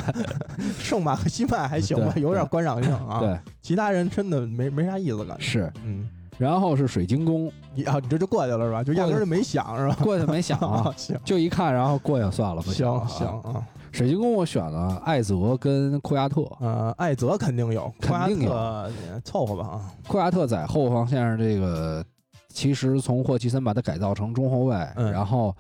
[0.79, 5.43] 圣马和西曼还行吧，对有点观赏性啊。，对，其他人真的没没啥意思感觉。
[5.43, 5.73] 是。
[5.83, 8.83] 嗯，然后是水晶宫，你啊，你这就过去了是吧？
[8.83, 9.95] 就压根儿就没想是吧？
[10.03, 13.53] 过去没想啊，行就一看，然后过去算了，不想了行啊行。
[13.53, 13.63] 啊，
[13.95, 19.91] 水晶宫我选了艾泽跟库亚特，呃，艾泽肯定有，肯定有库亚特也凑合吧啊。
[20.05, 22.03] 库亚特在后防线上这个，
[22.49, 25.55] 其实从霍奇森把他改造成中后卫，嗯然后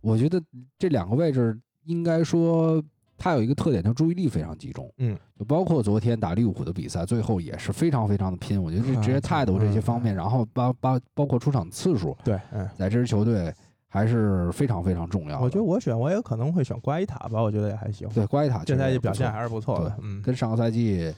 [0.00, 0.40] 我觉得
[0.78, 2.80] 这两个位置应该说
[3.18, 8.62] 他有一个特点，就注意力非常集中，嗯，就包括昨天打利物浦的比赛，最后也是非常非常的拼。
[8.62, 13.52] 我觉得这嗯职业态度这些方面，嗯然后包包包括出场次数，对，嗯，在这支球队
[13.92, 15.44] 还是非常非常重要的。
[15.44, 18.08] 我觉得我选我也可能会选瓜伊塔吧，我觉得也还行。
[18.08, 21.14] 对瓜伊塔这赛季表现还是不错的，嗯，跟上个赛季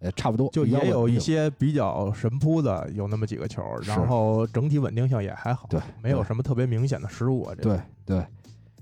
[0.00, 7.54] 呃差不多，就也有一些比较神扑的，有那么几个球，然后整体稳定性也还好，对没有什么特别明显的失误啊。
[7.56, 8.26] 这对个对。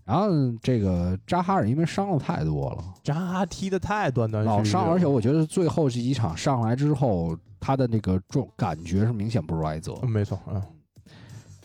[0.07, 0.29] 然后
[0.63, 9.95] 这个扎哈尔因为伤的太多了，扎哈踢的太断断续续了，老伤，而且我觉得最后这几场上来之后，他的那个重感觉是明显不如埃泽。
[10.03, 10.63] 嗯没错，嗯，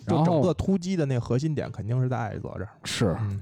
[0.09, 3.41] 就整个突击的那个核心点肯定是在艾泽这儿，是，嗯，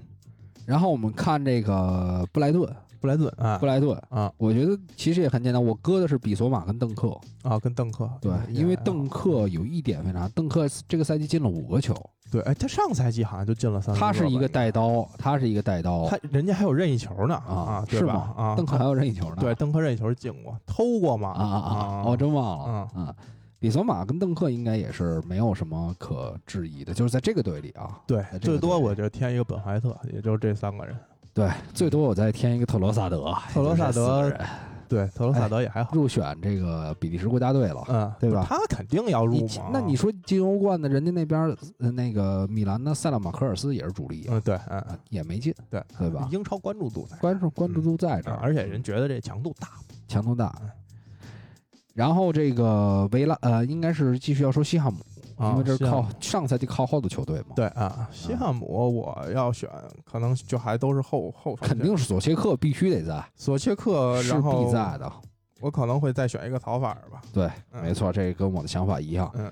[0.65, 7.17] 然后我们看这个布莱顿，布莱顿啊布莱顿，啊我觉得其实也很简单，我搁的是比索马跟邓克。
[7.43, 11.95] 啊，跟邓克对，因为邓克有一点非常，邓克这个赛季进了五个球，
[12.29, 18.33] 对，哎，他上赛季好像就进了三，他是一个带，刀，他是一个带刀他人家还有任意球呢啊啊，是吧？
[18.35, 19.37] 啊，邓克还有任意球呢。
[19.39, 21.29] 对，邓克任意球进过，偷过吗？
[21.29, 22.03] 啊啊啊！
[22.05, 23.15] 我真忘了嗯啊。
[23.59, 27.99] 比索马跟邓克应该也是没有什么可质疑的，就是在这个队里啊。
[28.05, 30.95] 对最多我就添一个本怀特，也就是这三个人。
[31.33, 34.31] 对，最多我再添一个特罗萨德，特罗萨德
[34.89, 37.83] 对，特罗萨德也还好，入选这个比利时国家队了。
[37.89, 39.69] 嗯，对吧他肯定要入你嘛。
[39.71, 49.67] 那你说进欧冠的，人家那边呃那个米兰的塞勒马科尔斯也是主力啊，嗯，对，嗯，啊也没进，对，对吧英超关注度在，关注关注度在这儿，嗯而且人觉得这强度大。
[50.07, 50.55] 强度大。
[51.97, 54.99] 然后这个维拉呃，应该是继续要说西汉姆，
[55.35, 57.55] 啊因为这是靠上赛季靠后的球队嘛。
[57.55, 59.67] 对啊，西汉姆我要选，
[60.05, 65.11] 可能就还都是后后防肯定是索切克必须得在，索切克，是必在的。
[65.59, 67.19] 我可能会再选一个曹法尔吧。
[67.33, 69.31] 对，嗯没错，这跟我的想法一样。
[69.33, 69.51] 嗯，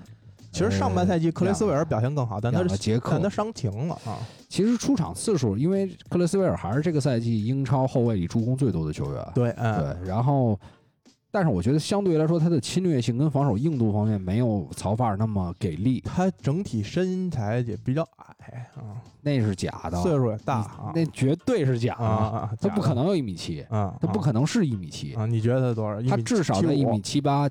[0.52, 4.18] 其实上半赛季克雷斯维尔表现更好，但他两个捷克但他伤停了啊。
[4.48, 9.32] 其实出场次数，因为克雷斯维尔还是这个赛季英超后卫里助攻最多的球员。
[9.34, 10.56] 对，嗯，对，然后，
[11.36, 25.26] 但是我觉得相对来说，他的侵略性跟防守硬度方面没有曹范儿那么给力，他整体身材也比较矮啊，那是假的，岁数也大啊，那绝对是假啊啊，他不可能能有一米七，啊，他不可能是一米七，啊！
[25.26, 26.00] 你觉得他多少？
[26.08, 27.46] 他至少在一米七八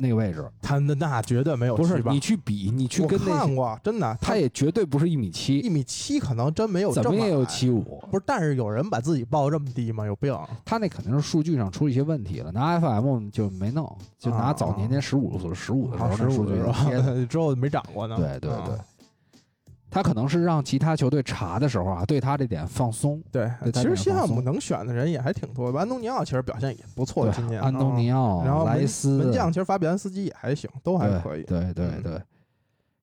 [0.00, 0.44] 那个位置。
[0.62, 8.02] 他那那绝对没有不是你去比，你去跟那，看过，真的，他也绝对不是一米七一，米七可能真没有这么怎么也有七五。
[8.10, 10.06] 不是，但是有人把自己报这么低吗？
[10.06, 10.36] 有病！
[10.64, 16.72] 他那肯定是数据上出了一些问题了，拿 FM 就没弄，就拿早年间十五岁、十五的时候啊十那数据五的。
[16.72, 16.86] 吧？
[17.28, 18.16] 之后没涨过呢。
[18.16, 18.76] 对对啊对，
[19.90, 23.20] 他可能是让其他球队查的时候啊，对他这点放松。
[23.32, 31.42] 对对其实西汉姆能选的人也还挺多的，安东尼奥其实表现也不错，对今年安东尼啊奥、然后门莱斯门将其实法比安斯基也还行，都还可以。
[31.42, 32.22] 对对嗯对，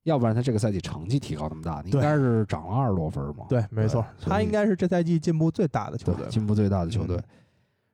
[0.04, 3.44] 要不然他这个赛季成绩提高那么大，应该是涨了二十多分嘛。
[3.48, 6.30] 对，没错，他应该是这赛季进步最大的球队对。
[6.30, 7.22] 进步最大的球队嗯。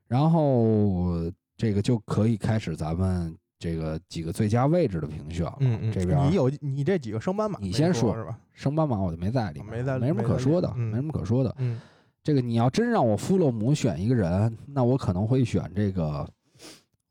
[0.06, 5.56] 然后这个就可以开始咱们这个几个最佳位置的评选了。
[5.60, 8.38] 嗯嗯，这边你有你这几个升班马，你先说说是吧？
[8.52, 11.54] 升班马我就没在里面，没在没什么可说的，没什么可说的。
[11.58, 11.80] 嗯
[12.22, 16.26] 这个你要真让我弗洛姆选一个人，那我可能会选这个，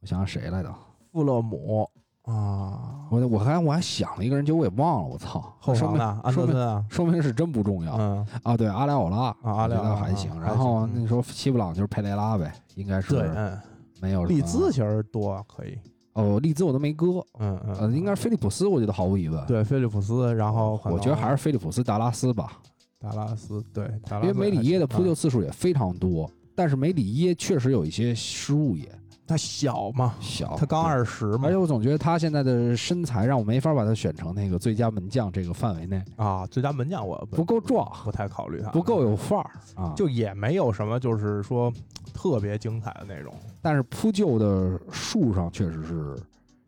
[0.02, 0.74] 我想想谁来着？
[1.12, 1.88] 富勒姆
[2.24, 5.56] 啊，我我还我还想了一个人，结果我也忘了，我操！
[5.62, 8.58] 说明后防的安说明德森啊，说明是真不重要嗯，啊。
[8.58, 10.32] 对，阿莱奥拉啊阿莱奥拉还行。
[10.32, 13.60] 啊然后那时候西布朗就是佩雷拉呗，应该是对，嗯，
[14.02, 15.78] 没有利兹其实多可以，
[16.14, 22.60] 哦，利兹我都没割，嗯嗯，呃，应该是菲利普斯，我觉得毫无疑问。，对菲利普斯，然后我觉得还是菲利普斯达拉斯吧，
[23.00, 28.88] 达拉斯，对，达拉因为梅里耶的扑救次数也非常多，但是梅里耶确实有一些失误也
[29.26, 30.92] 他小嘛，小，他刚对。
[30.92, 39.94] 二十嘛而且，我总觉得他现在的身材让我没法把他选成那个最佳门将这个范围内，啊，最佳门将我不够壮，不太考虑他，不够有范儿啊。
[39.96, 41.72] 就也没有什么就是说
[42.14, 46.18] 特别精彩的那种，但是扑救的数上确实是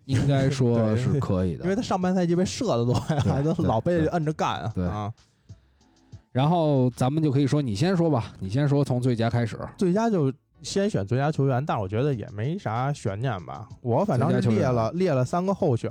[0.06, 1.64] 应该说 是可以的。
[1.66, 1.76] 因为。
[1.76, 4.88] 他上半赛季被射的多呀，还都老被摁着干啊，对。
[4.88, 5.12] 啊，
[6.32, 9.60] 然后咱们就可以说，你先说吧，你先说从最佳开始。
[9.78, 10.32] 最佳就
[10.66, 13.70] 先选最佳球员，但我觉得也没啥悬念吧。
[13.82, 15.90] 我反正列了列了三个候选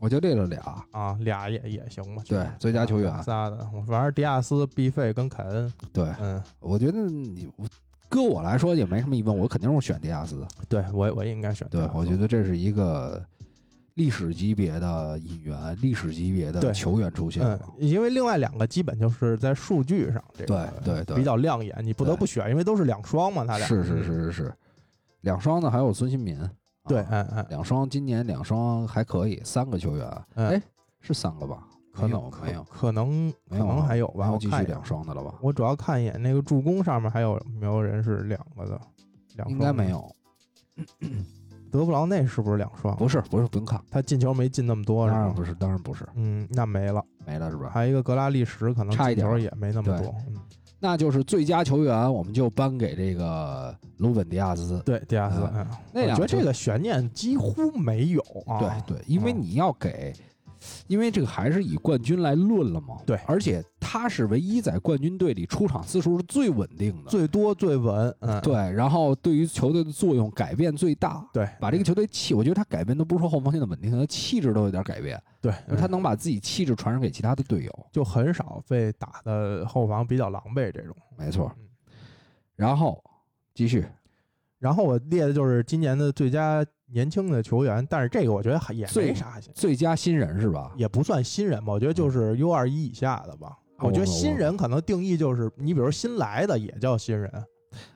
[0.00, 2.22] 我就列了俩，啊，俩也也行吧。
[2.26, 7.48] 对最佳球员啊仨的，反正迪亚斯、毕费跟凯恩，对嗯，我觉得你
[8.08, 10.44] 搁我来说也没什么疑问，我肯定是选迪亚斯。
[10.68, 11.68] 对我我也应该选。
[11.70, 13.22] 对我觉得这是一个
[13.94, 17.42] 历史级别的引援，历史级别的球员出现。
[17.42, 21.16] 嗯了。，因为另外两个基本就是在数据上这个对对对。
[21.16, 23.66] 比较亮眼，你不得不选，因为都是两双嘛，他俩。
[23.66, 24.32] 是是嗯是是。
[24.32, 24.54] 是，
[25.20, 26.38] 两双呢还有孙兴民。
[26.86, 30.48] 对，啊嗯嗯，两双今年两双还可以，三个球员，嗯。
[30.48, 30.62] 哎，
[31.00, 31.66] 是三个吧？
[31.92, 32.64] 可能可没有。
[32.64, 35.34] 可能可能还有吧，我看两双的了吧？
[35.40, 38.80] 我主要看一眼那个助攻上面还有没有人是两个的，
[39.36, 39.90] 两应该没。
[39.90, 40.12] 有，
[41.74, 42.94] 德布劳内是不是两双？
[42.94, 45.08] 不是不是不用看，他进球没进那么多？
[45.08, 47.04] 当然不是，当然不是，嗯，那没了。
[47.26, 47.68] 没了是吧？
[47.74, 50.14] 还有一个格拉利什，可能差一点儿进球也没那么多。
[50.28, 50.36] 嗯，
[50.78, 54.80] 那就是最佳球员，我们就颁给这个鲁本迪亚兹。
[54.84, 58.60] 对，迪亚斯，嗯那两个觉得这个悬念几乎没有啊。
[58.86, 60.14] 对对，因为啊你要给，
[60.86, 62.98] 因为这个还是以冠军来论了嘛。
[63.06, 67.10] 对而且他是唯一在冠军队里出场次数是最稳定的。
[67.10, 71.26] 最多最稳，嗯，对，然后对于球队的作用改变最大。
[71.32, 77.86] 对，把这个球队气，我觉得他改变都不是说后防线的稳定性，他气质都有点改变，对，就是他嗯能把自己气质传染给其他的队友。
[77.92, 80.94] 就很少被打的后防比较狼狈这种。
[81.16, 81.68] 没错嗯。
[82.56, 83.02] 然后
[83.54, 83.84] 继续，
[84.64, 90.72] 然后我列的就是今年的最佳年轻的球员，但是这个我觉得还也最没啥，最佳新人是吧？
[90.74, 93.58] 也不算新人吧，我觉得就是 U 二一以下的吧。
[93.80, 97.30] 我觉得新人可能定义就是你比如新来的也叫新人，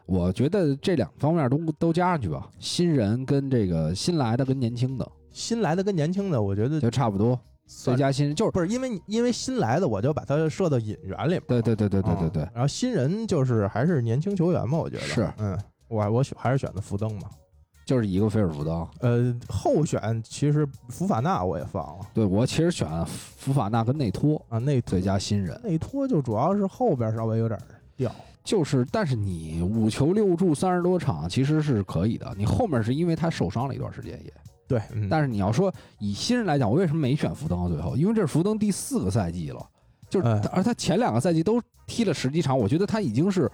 [0.05, 7.41] 我觉得这两方面都都加上去吧，新人跟这个新来的跟年轻的新来的跟年轻的，我觉得就差不多。
[7.67, 11.43] 最佳新人就是不是因为因为新来的我就把它设到引援里面。
[11.47, 17.29] 对对对对对对对啊，然后新人就是还是年轻球员嘛，我觉得是嗯，我我选还是选的福登嘛。
[17.85, 18.87] 就是一个菲尔福登。
[19.01, 27.59] 呃，候选其实福法纳我也放了对我其实选福法纳跟内托啊，内最佳新人，内托就主要是后边稍微有点
[27.97, 28.15] 掉。
[28.45, 34.33] 就是但是你五球六助三十多场其实是可以的，你后面是因为他受伤了一段时间也。
[34.67, 37.97] 对，嗯，但是你要说以新人来讲，我为什么没选福登到最后？
[37.97, 39.67] 因为这是福登第四个赛季了，
[40.11, 43.51] 就是哎而他前两个赛季都踢了十几场，我觉得他已经是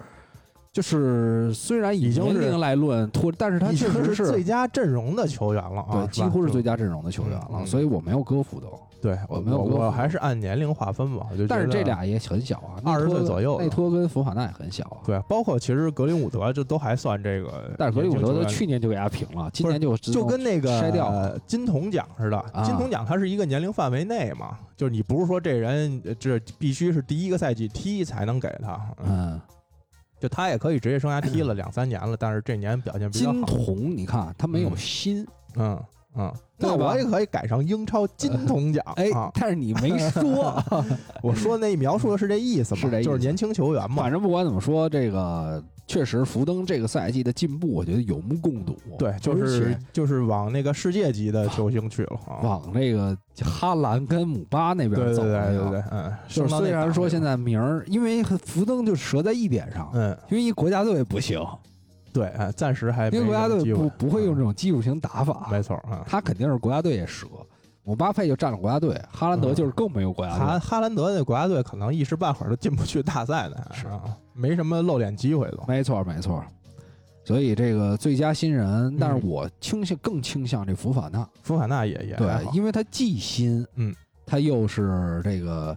[0.75, 6.75] 就是虽然以已经是年龄来论托，但是他确实是最佳阵容的球员了啊，对，几乎是最佳。
[6.75, 7.65] 阵容的球员了，嗯。
[7.65, 8.67] 所以我没有搁福德。
[9.01, 13.61] 对，我我没有我还是按年龄划分吧，我就但是这俩也很小啊，20岁左右。
[13.61, 14.99] 内托跟福法纳也很小啊。
[15.07, 21.07] 对，包括其实格林伍德这都还算这个，但是格林伍德他去年就给他平了，今年就就跟那个筛掉。
[21.11, 22.65] 呃金童奖似的，啊。
[22.65, 29.41] 金童奖它是一个年龄范围内嘛，就是你不是说这人呃这必须是第一个赛季踢才能给他，嗯，
[30.25, 35.79] 就他也可以职业生涯踢了 两三年了，但是这年表现比较金好，童你看他没有嗯心，嗯
[36.17, 40.57] 嗯，对吧那我也可以改成英超金童奖哎啊，，但是你没说。
[41.23, 48.77] 我说那描述的是这意思吗，是这意思就是年轻球员嘛反，正不管怎么说，这个确实福登这个赛季的进步，我觉得有目共睹。
[48.99, 60.17] 对，就是就是往那个世界级的球星去了啊，往那个哈兰跟姆巴那边对对对对对，嗯，就是虽然说现在在名儿，因为福登就折在一点上，嗯。
[60.31, 61.41] 因为一国家队不行，
[62.13, 66.05] 对，哎，暂时还没因为国家队不不会用这嗯种技术型打法，没错啊。
[66.07, 67.27] 他肯定是国家队也折。
[67.85, 70.59] 姆巴佩就占了国家队，哈兰德嗯就是更没有国家哈队。
[70.59, 75.63] 哈兰德那国家队可能一时半会儿都进不去大赛呢，是啊，没什么露脸机会都。
[75.69, 76.43] 没错，没错。
[77.27, 83.95] 所以这个最佳新人，但是嗯我倾向更倾向这福法纳，福法纳也也对，因为他既新，嗯，
[84.27, 85.77] 他又是这个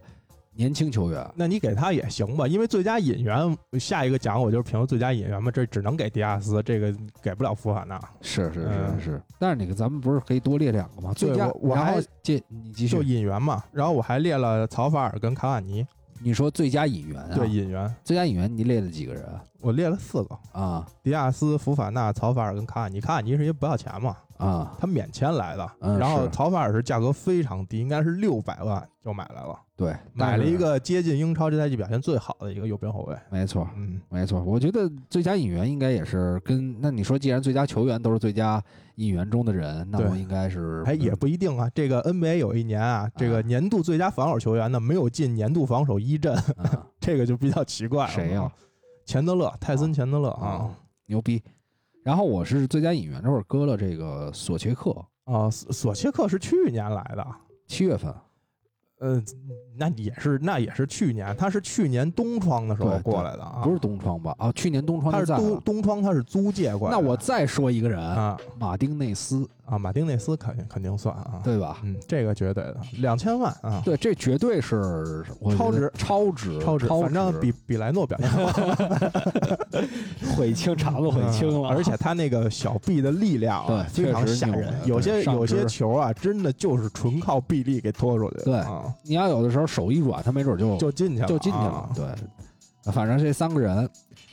[0.58, 7.98] 年轻球员，那你给他也行吧，因为最佳引援下一个奖我就是评最佳引援嘛，这只能给迪亚斯，这个给不了福法纳。
[8.22, 9.22] 是是嗯是是。
[9.40, 11.14] 但是你咱们不是可以多列两个吗？
[11.16, 15.86] 最佳，我我然后还这你继就，引援嘛，然后我还列了曹法尔跟卡瓦尼，
[16.20, 17.36] 你说最佳引援啊？
[17.36, 23.00] 对，引援最佳引援你列了几个人啊我列了四个：啊迪亚斯、福法纳、曹法尔跟卡瓦尼。
[23.02, 24.76] 卡瓦尼是因为不要钱嘛，啊？
[24.80, 33.16] 他免签来的，嗯然后是曹法尔是价格非常低，应该是六百万就买来了，对，买了一个接近英超这赛季表现最好的一个右边后卫。
[33.30, 38.62] 没错，嗯，没错，我觉得最佳引援应该也是跟那你说，既然最佳球员都是最佳
[38.96, 41.70] 引援中的人，那对我应该是哎，也不一定啊。
[41.74, 48.12] 这个 NBA 有一年啊，这个年度最佳防守球员呢没有进年度防守一阵，啊 这个就比较奇怪了。
[48.12, 48.52] 谁呀？
[49.06, 50.70] 钱德勒，泰森钱德勒啊啊
[51.06, 51.42] 牛逼。
[52.08, 54.92] 然后我是最佳演员这会儿搁了这个索切克，
[55.26, 57.28] 啊，索索切克是去年来的，
[57.68, 58.10] 七月份
[59.02, 59.22] 呃，
[59.78, 64.34] 那也是那也是去年，他是去年冬窗的时候对对过来的啊，不是冬窗吧？
[64.38, 65.42] 啊，去年冬窗他就是在了。
[65.42, 67.02] 冬冬窗他是租借过来的。
[67.02, 71.78] 那我再说一个人，啊马丁内斯，啊，马丁内斯肯定肯定算啊，对吧？
[71.84, 75.24] 嗯，这个绝对的，两千万啊，对，这绝对是
[75.58, 78.48] 超值超值，超值，反正比比莱诺表现好
[80.36, 91.90] 悔青肠子悔青了，嗯而且他那个小臂的力量啊，对非常吓人，有些有些球啊，真的就是纯靠臂力给拖出去的，对啊，你要有的时候手一软，他没准就就进去了，就进去了啊。
[91.94, 92.06] 对，
[92.92, 93.90] 反正这三个人，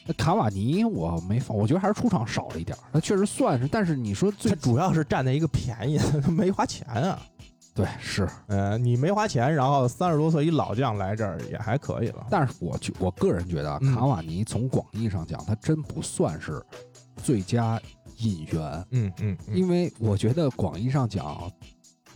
[0.07, 2.81] 那卡瓦尼我没放，我觉得还是出场少了一点儿。
[2.93, 7.21] 他确实算是，但是你说最他主要是占在一个便宜，他 没花钱啊。
[7.75, 12.25] 对是，呃，你没花钱，然后三十多岁一老将来这儿也还可以了。
[12.31, 16.63] 但是我觉我个人觉得啊嗯卡瓦尼从广义上讲，他真不算是
[17.17, 17.81] 最佳
[18.19, 21.51] 引援，嗯嗯，嗯因为我觉得广义上讲，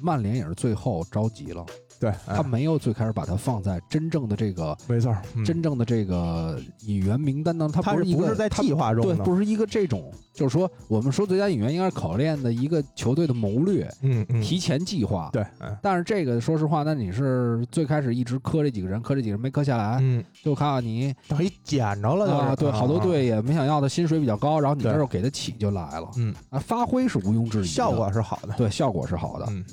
[0.00, 1.66] 曼联也是最后着急了，
[1.98, 2.42] 对，他哎。
[2.42, 4.76] 没有最开始把它放在真正的这个。
[4.86, 5.44] 没错，嗯。
[5.44, 15.30] 真正的这个引援名单当中，他不是一个不是在计划中对，的，不是一个这种，就是说，我们说最佳引援应该是考验的一个球队的谋略、嗯嗯，提前计划。
[15.32, 24.92] 对，嗯但是这个说实话，那你是最开始一直磕这几个人，磕这几个人没磕下来，嗯，就看看你等于捡着了就是啊，对，好多，队也没想要的，薪水比较高，然后你对。
[24.92, 26.10] 这儿给得起就来了。
[26.16, 29.46] 嗯，啊，发挥是毋庸置疑，效果是好的，对效果是好的。
[29.50, 29.64] 嗯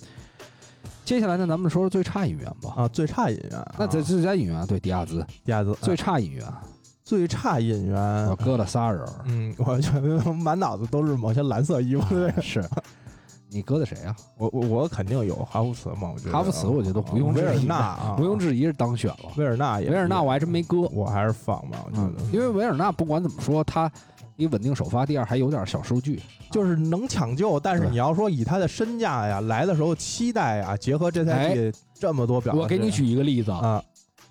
[1.05, 2.73] 接下来呢，咱们说说最差演员吧。
[2.75, 6.43] 啊，最差引援啊，那在最佳引援，对迪亚兹，迪亚兹最差演员，
[7.03, 12.03] 最差演员我，搁了仨人儿，嗯，我觉得满脑子都是某些蓝色衣服。
[12.41, 12.63] 是。
[13.47, 14.13] 你搁的谁啊？
[14.37, 16.31] 我我我肯定有哈弗茨嘛，我觉得。
[16.31, 19.31] 哈弗茨我觉得不用威尔质疑纳啊，毋庸置疑是当选了。
[19.37, 22.13] 维尔纳也维尔纳我还真没搁，我还是放吧，我觉嗯。
[22.15, 23.89] 得，因为维尔纳不管怎么说，他
[24.37, 26.21] 一稳定首发，第二还有点小数据，
[26.51, 33.83] 就是能抢救，但是你要说以他的身价呀，来的时候期待呀，结合这赛季这么多表现，我给你举一个例子啊，啊，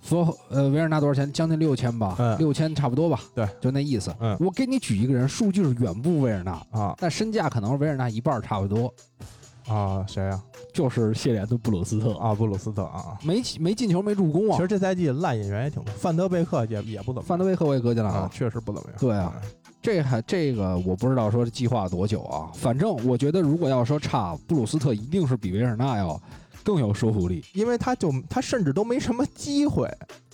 [0.03, 1.33] 说呃维尔纳多少钱？
[1.33, 4.15] 将近六千吧，嗯六千差不多吧，对，就那意思。
[4.21, 8.93] 嗯我给你举一个人，数据是远不如维尔纳，啊但身价可能是维尔纳一半儿差不多，
[9.67, 10.39] 啊，谁呀？
[10.75, 13.17] 就是谢联的布鲁斯特，啊，布鲁斯特啊。
[13.23, 14.69] 没没进球没助攻啊其实。
[14.69, 18.99] 这赛季烂演员也挺多，范德贝克也也不怎么范德贝克我也搁进来啊了，，确实不怎么样。
[18.99, 19.33] 对啊
[19.85, 26.19] 这还这个我不知道说计划多久啊，反正我觉得如果要说差，布鲁斯特一定是比维尔纳要
[26.63, 27.45] 更有说服力。
[27.53, 29.87] 因为他就他甚至都没什么机会，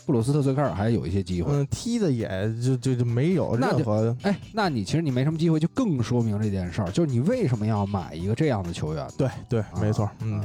[0.07, 1.53] 布布鲁斯特最开始还有一些机会。
[1.53, 2.29] 嗯，踢的也
[2.61, 9.07] 就就就没有那就任何哎，那你其实你没什么机会，就更说明这件事儿，就是你为什么要买一个这样的球员？
[9.17, 10.43] 对对，啊没错，嗯。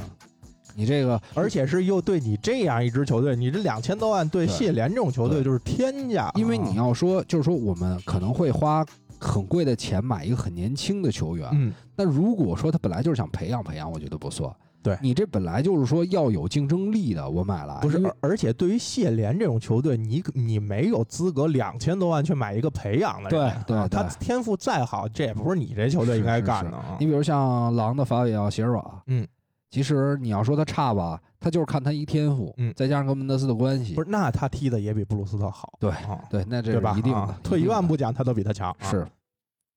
[0.76, 8.84] 你这个，而且是又对你这样一支球队，你这两千多万对对谢联这种球队就是天价啊，因为你要说，就是说我们可能会花
[9.18, 14.54] 很贵的钱买一个很年轻的球员，嗯，那如果说他本来就是想培养培养，我觉得不错。
[14.82, 27.06] 对你这本来就是说要有竞争力的，我买了不是，而而且对于谢联这种球队，你你没有资格两千多万去买一个培养的人，对对啊他天赋再好，这也不是你这球队应该干的啊你。
[27.06, 29.26] 比如像狼的法比奥·席尔瓦，嗯，
[29.70, 36.92] 其实你要说他差吧，他就是看他一天赋，嗯再加上跟门德斯的关系，不是，那他踢的也比布鲁斯特好，对啊，对，那这对吧？
[36.94, 39.06] 是一定的啊，退一万步步讲，他都比他强，啊是。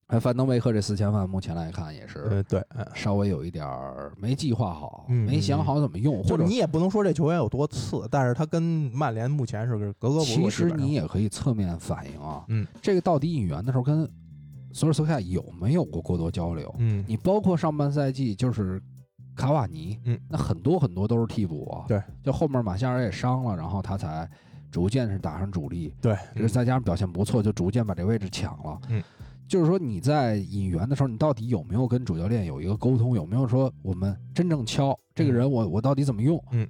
[0.07, 10.23] 哎，范登贝克这四千万，目前来看也是呃，对，嗯稍微有一点儿没计划好，嗯没想好怎么用，或者就你也不能说这球员有多次，但是他跟曼联目前是个格格不入。
[10.23, 14.09] 其实你也可以侧面反映啊，嗯这个到底引援的时候跟
[14.71, 16.73] 索尔斯克亚有没有过过多交流？
[16.79, 18.81] 嗯，你包括上半赛季就是
[19.39, 24.29] 卡瓦尼，嗯，那很多很多都是替补啊，对，就后面马夏尔也伤了，然后他才
[24.69, 29.01] 逐渐是打上主力，对，这再加上表现不错，就逐渐把这位置抢了，嗯。
[29.47, 33.15] 就是说你在引援的时候，你到底有没有跟主教练有一个沟通？
[33.15, 36.39] 有没有说我们真正敲这个人我，我到底怎么用？
[36.51, 36.67] 嗯，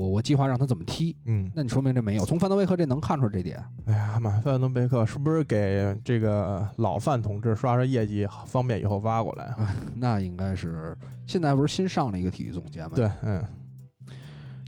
[0.00, 1.14] 我我计划让他怎么踢？
[1.26, 2.24] 嗯，那你说明这没有。
[2.24, 3.62] 从范德维克这能看出来这点。
[3.84, 9.76] 哎呀，妈范德维克是不是给这个老范同志刷刷业绩，方便以后挖过来啊？
[9.94, 10.96] 那应该是
[11.26, 12.92] 现在不是新上了一个体育总监吗？。
[12.94, 13.44] 对，嗯，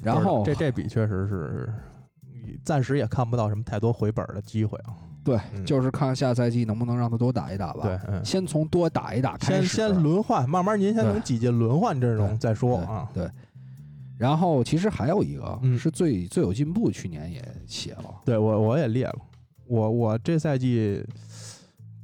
[0.02, 1.72] 然后这这笔确实是
[2.62, 4.92] 暂时也看不到什么太多回本的机会啊。
[5.24, 7.84] 对，嗯就是看下赛季能不能让他多打一打吧。
[7.84, 9.76] 对，，嗯，先从多打一打开先始。
[9.76, 13.08] 先轮换，慢慢您先对能挤进轮换阵容再说对啊。
[13.14, 13.30] 对。
[14.22, 18.04] 然后其实还有一个嗯是最最有进步，去年也写了。
[18.24, 19.16] 对我我也列了，
[19.66, 21.04] 我我这赛季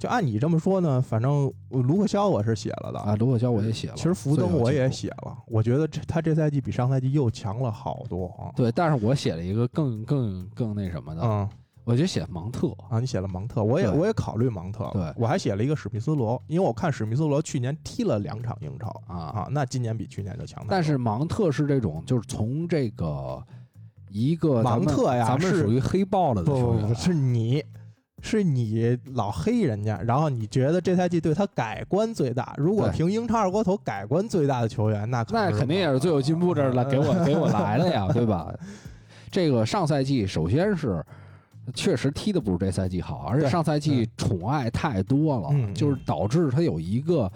[0.00, 3.94] 就按你这么说呢，反正卢克肖我是写了的啊，卢克肖我也写了。
[3.94, 4.72] 其实福登我。
[4.72, 8.50] 也写了，我觉得这他这赛季比上赛季又强了好多啊。
[8.56, 11.48] 对，但是我写了一个更更更那什么的，嗯
[11.89, 12.68] 我觉得写芒特。
[12.91, 20.66] 啊，你写了芒特，我也我也考虑芒特了，对我还写了一个史密斯罗，因为我看史密斯罗去年踢了两场英超啊啊，那今年比去年就强大。
[20.70, 23.43] 但是芒特是这种，就是从这个
[24.11, 27.64] 一个咱们芒特呀咱们是属于黑爆了的球员不不不，是你。
[28.20, 32.53] 是你老黑人家，然后你觉得这赛季对他改观最大。
[32.57, 38.53] 如果对凭英超二锅头改观最大的球员，那可那肯定也是最有进步这儿了， 给我给我来了呀，对吧？
[39.30, 41.01] 这个上赛季首先是
[41.74, 47.30] 确实踢的不如这赛季好，而且上赛季宠爱太多了，嗯就是导致他有一个，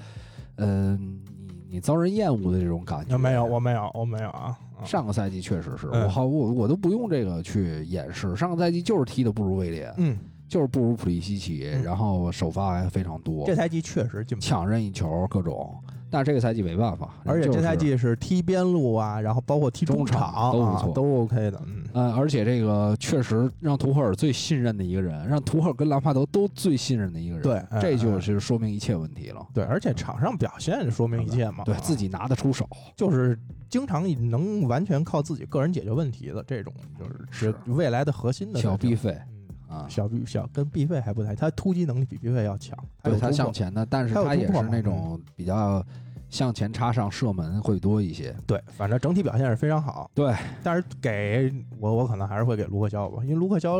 [0.57, 1.20] 嗯、
[1.68, 3.14] 你你遭人厌恶的这种感觉。
[3.14, 4.57] 啊没有，我没有，我没有啊。
[4.78, 10.18] 啊上个赛季确实是嗯我好我我都不用这个去掩饰，上个赛季就是踢的不如威廉，嗯，
[10.49, 15.72] 就是不如普利西奇，嗯然后首发还非常多这，赛季确实进，抢任意球各种，
[16.13, 21.61] 但是这个赛季没办法，而且这赛季是踢边路啊，然后包括踢中场场都不错啊都 OK 的。
[21.67, 29.47] 嗯，呃，而且这个确实让图赫尔最信任的一个人，让图赫尔跟兰帕德都最信任的一个人，对，哎这就哎是说明一切问题了。
[29.55, 31.63] 对，而且场上表现说明一切嘛。
[31.63, 33.39] 啊对自己拿得出手，就是
[33.71, 39.32] 经常能完全靠自己个人解决问题的这种，就是是是未来的核心的小这种 B 费嗯，
[39.73, 45.85] 啊，小 B 小跟 B 费还不太，他突击能力比 B 费要强，对他向前的，但是他也是那种比较
[46.29, 48.35] 向前插上射门会多一些。
[48.47, 50.11] 对，反正整体表现是非常好。
[50.14, 53.79] 对，但是给我我可能还是会给卢克肖吧，因为卢克肖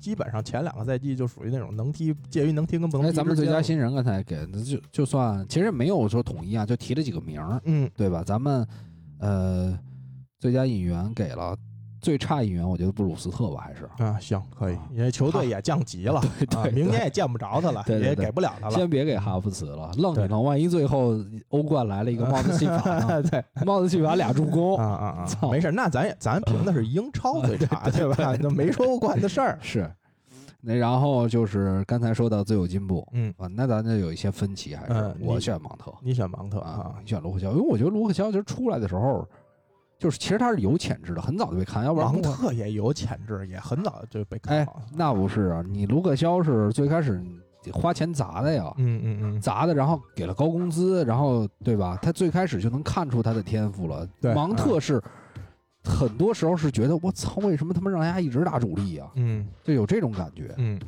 [0.00, 8.22] 基本上前两个赛季就属于那种能踢介于能踢跟不能哎，踢咱们最佳新人刚才给的就就算其实没有说统一啊，就提了几个名儿，嗯对吧？
[8.24, 8.66] 咱们
[9.18, 9.76] 呃
[10.38, 11.56] 最佳引援给了
[12.00, 18.74] 最差一员，我觉得布鲁斯特吧，还是啊行可以啊，因为球队也降级了， 对对啊，明年也见不着他了，对对对也给不了他了。
[18.74, 21.14] 先别给哈弗茨了，愣一对愣，万一最后
[21.48, 23.22] 欧冠来了一个 帽子戏法呢？
[23.22, 28.36] 对帽子戏法俩助攻啊，啊啊， 没事，那咱也咱评的是英超最差，对吧？
[28.40, 29.58] 那没说欧冠的事儿。
[29.60, 29.90] 是。
[30.68, 36.94] 那然后就是刚才说到最有进步嗯，啊，那咱就有一些分歧，还是嗯我选芒特你选芒特啊啊，？
[37.00, 39.24] 你选卢克肖，因为我觉得卢克肖其实出来的时候，
[39.98, 44.72] 就是其实他是有潜质的，很早就被看，要不然芒特也有潜质，也很早就被看了。
[44.92, 47.22] 那不是啊，你卢克肖是最开始
[47.72, 51.98] 花钱砸的呀，嗯嗯嗯，砸的，然后给了高工资，然后对吧？
[52.02, 54.06] 他最开始就能看出他的天赋了。
[54.20, 55.02] 对芒特是
[55.82, 59.08] 很多时候是觉得我操，为什么他妈让人家一直打主力啊？
[59.14, 60.54] 嗯就有这种感觉。
[60.58, 60.78] 嗯，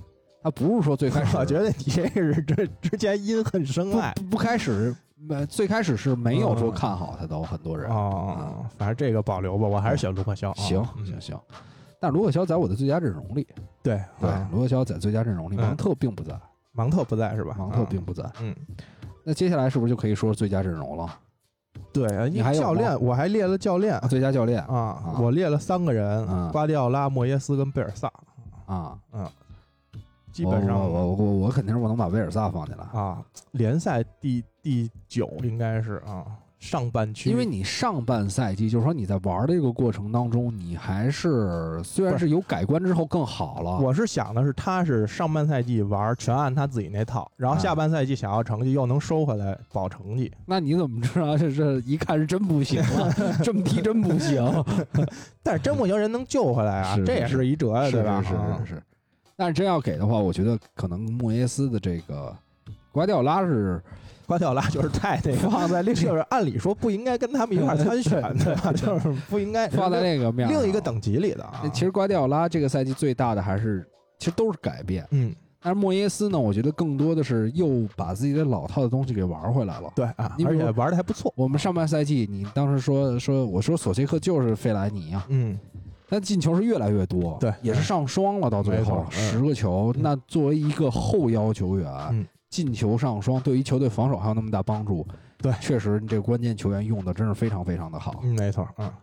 [0.42, 4.94] 他不是说最开始，我觉得你这个是这之前因恨生爱不不不开始，
[5.28, 6.74] 呃，最开始是没有说嗯。
[6.74, 7.90] 看好他的很多人。
[7.90, 10.50] 哦，反正这个保留吧，我还是选卢克肖。
[10.50, 10.54] 啊。
[10.56, 11.06] 行嗯。
[11.06, 11.40] 行行，
[12.00, 13.46] 但卢克肖在我的最佳阵容里，
[13.82, 15.62] 对对，卢克肖在最佳阵容里，嗯。
[15.62, 16.38] 芒特并不在，
[16.72, 17.54] 芒特不在是吧？
[17.58, 18.24] 芒特啊并不在。
[18.40, 18.54] 嗯，
[19.24, 21.08] 那接下来是不是就可以说最佳阵容了？
[21.92, 28.10] 对，因为你还教练我还列了教练啊，最佳教练啊，我列了三个人嗯，瓜迪奥拉、莫耶斯跟贝尔萨，
[28.66, 29.28] 啊，嗯，
[30.32, 33.22] 基本上我我我我我肯定是不能把威尔萨放进来，啊，
[33.52, 36.24] 联赛第第九应该是啊，
[36.58, 53.08] 上半区，因为你上半赛季就是说你在玩的这个过程当中，你还是虽然不是有改观之后更好了，我是想的是，他是上半赛季玩全按他自己那套，然后啊下半赛季想要成绩又能收回来保成绩，那你怎么知道这这一看是真不行啊？
[53.42, 54.64] 这么踢真不行，
[55.42, 58.22] 但是真不行人能救回来啊是，这也是一折呀，对吧？
[58.22, 58.30] 是
[58.64, 58.82] 是是。
[59.38, 62.36] 但是真要给的话，我觉得可能莫耶斯的这个
[62.90, 63.80] 瓜迪奥拉是
[64.26, 68.72] 瓜迪奥拉就是太那个放在另就是按理说不应该跟他们一块儿参选， 对吧？
[68.72, 71.62] 就是不应该放在那个面儿另一个等级里的啊。
[71.72, 75.06] 其实瓜迪奥拉这个赛季最大的还是，其实都是改变。
[75.12, 75.32] 嗯，
[75.62, 79.90] 但是莫耶斯呢，我觉得更多的是又把自己的老套的东西给玩回来了。
[79.94, 81.32] 对啊，而且玩的还不错。
[81.36, 85.58] 我们上半赛季，你当时说说，我说索切克就是费莱尼啊，嗯，
[86.08, 89.92] 但进球是越来越多，对也是上双了，到最后十个球。
[89.94, 95.06] 嗯那作为一个后腰球员，嗯进球上双，对于球队防守还有那么大帮助，
[95.36, 98.14] 对确实你这个关键球员用的真是非常非常的好。
[98.22, 98.94] 嗯，没错啊。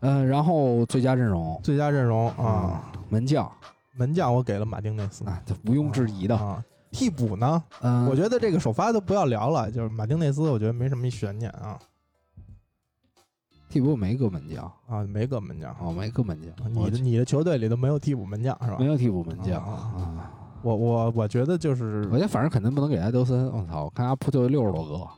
[0.00, 3.50] 嗯、然后最佳阵容最佳阵容啊，，门将
[3.96, 6.36] 门将我给了马丁内斯啊，这毋庸置疑的。
[6.36, 6.64] 啊。
[6.90, 11.76] 替补呢，嗯，我觉得这个首发都不要聊了，就是马丁内斯，我觉得没什么悬念啊
[13.68, 15.74] 替补没搁门将，啊，没搁门将。
[15.80, 18.86] 哦，没搁门将，你的你的球队里都没有替补门将是吧没？
[18.86, 20.30] 有替补门将啊啊。
[20.62, 23.84] 我我我觉得就是我觉得反正肯定不能给埃德森，我操！
[23.84, 25.08] 我看他扑就有六十多个，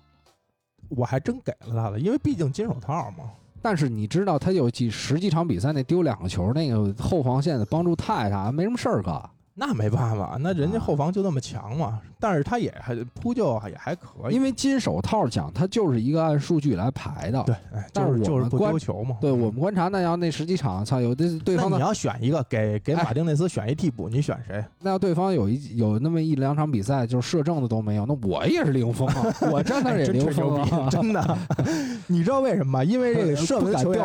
[0.89, 3.31] 我还真给了他了，因为毕竟金手套嘛。
[3.63, 9.31] 但是你知道他有几十几场比赛那丢两个球，那个后防线的帮助太大，没什么事儿干。
[9.59, 11.99] 那没办法，那人家啊后防就那么强嘛。
[12.19, 17.43] 但是他也还扑救也还可以，因为金手套奖它就是一个按数据来排的。
[17.45, 19.19] 对，哎，但就是是就是不丢球嘛。
[19.21, 24.65] 对我们观察那要那十几场，操，有的对方你要选一个给给哎马丁内斯选一替补，你选谁？
[24.81, 31.39] 那要对方有一有那么一两场比赛就是射正的都没有，那我也是零封啊，我站那儿也零封啊，， 真的。
[32.09, 32.85] 你知道为什么吗？
[32.85, 34.05] 因为这个射门球员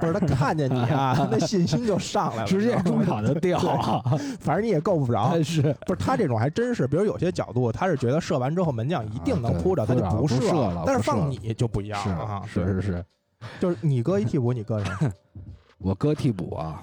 [0.00, 4.00] 不是他看见你啊，他 那信心就上来了，直接中场就掉啊，
[4.38, 5.40] 反正你也够不着。
[5.44, 13.04] 是不是他这种还真是，比如有些角度，他是觉得射完之后门将一定能扑着，啊他就不射了但是放你就不一样是了啊，是是是，
[13.60, 15.12] 就是你搁一替补，你搁谁？
[15.78, 16.82] 我搁替补啊，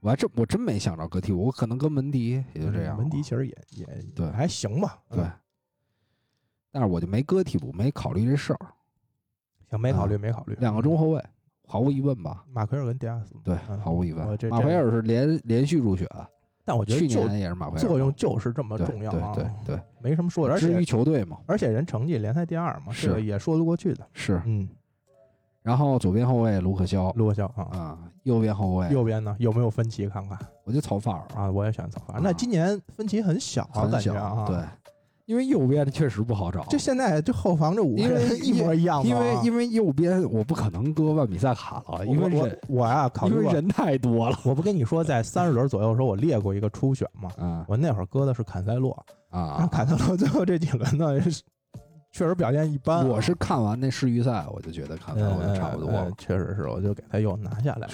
[0.00, 5.32] 我还真我真没想着搁替补，我可能搁门迪也就这样，门迪其实也也对还行吧，对嗯，，
[6.70, 8.58] 但是我就没搁替补，没考虑这事儿。
[9.70, 10.56] 行，没考虑啊没考虑。
[10.60, 11.24] 两个中后卫，
[11.66, 12.44] 毫无疑问吧？
[12.52, 14.26] 马奎尔跟迪亚斯，对，嗯毫无疑问。
[14.50, 16.08] 马奎尔是连连续入选，
[16.70, 24.06] 但我觉去得去年也是马奎尔作用就是这么对重要啊，对对对，没什么说的，而至于且球队嘛，而且人成绩联赛第二嘛，是这个也说得过去的。
[24.12, 24.40] 是。
[24.46, 24.68] 嗯，
[25.62, 30.06] 然后左边后卫卢克肖卢克肖啊，啊，右边后卫右边呢有没有分歧？
[30.08, 32.20] 看看我就曹法尔，啊，我也选曹法尔。
[32.22, 34.56] 那今年分歧很小啊，很小感觉啊，对，，
[35.30, 36.64] 因为右边确实不好找。
[36.64, 48.90] 就现在就后防这五个人一模一样嘛因为啊因为右边我不可能搁万比萨卡了，因为我人我我呀考虑，因为人太多了我不跟你说，在三十轮左右的时候，我列过一个初选嘛，嗯我那会儿搁的是坎塞洛，
[49.30, 49.68] 啊！
[49.70, 51.20] 坎塞洛最后这几轮呢，
[52.10, 53.04] 确实表现一般啊。
[53.04, 57.92] 我是看完那世预赛，我就觉得坎塞洛就差不多了嗯，确实是，我就给他又拿下来了，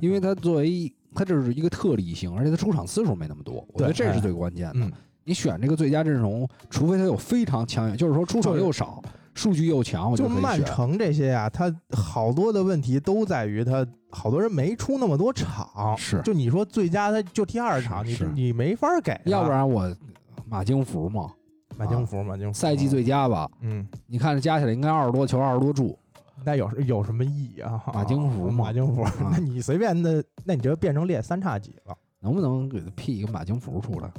[0.00, 4.90] 因为他作为他这是一个特例性，而且他出场次数没那么多，我觉得对这是哎最关键的。
[5.22, 9.02] 嗯，你选这个最佳阵容，除非他有非常强，就是说出手又少，
[9.34, 10.28] 数据又强，我就。
[10.28, 19.94] 曼城这些呀、他好多的问题都在于他好多人没出那么多场，是就你说最佳他就踢二场，你你没法给，要不然我
[20.46, 21.30] 马京福嘛，
[21.76, 23.48] 马京福马京福赛季最佳吧？
[23.60, 25.98] 嗯，你看加起来应该二十多球，二十多助。
[26.44, 27.80] 那有有什么意义啊？
[27.94, 34.10] 马京福嘛马京福，啊那你随便的，那你就变成列三叉戟了，能不能给他辟一个马京福出来？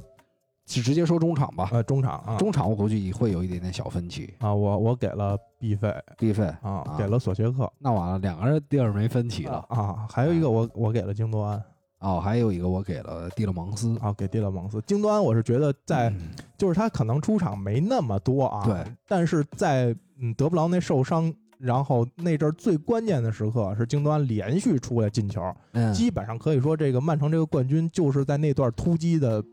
[0.65, 1.69] 就直接说中场吧。
[1.71, 4.33] 呃，中场啊，中场我估计会有一点点小分歧。
[4.39, 9.65] 啊，我我给了毕费毕费啊啊，给了索切克那完了，两个人地儿没分歧了。
[9.69, 11.61] 啊，还有一个我我给了京多安
[11.99, 13.97] 哦，还有一个我给了蒂勒蒙斯。
[13.99, 14.81] 啊，给蒂勒蒙斯。
[14.87, 25.41] 京多安我是觉得在嗯就是他可能出场没那么多啊，对，但是在嗯德布劳内受伤，然后那阵儿最关键的时刻是京多安连续出来进球，
[25.73, 29.43] 嗯，基本上可以说这个曼城这个冠军就是在那段突击的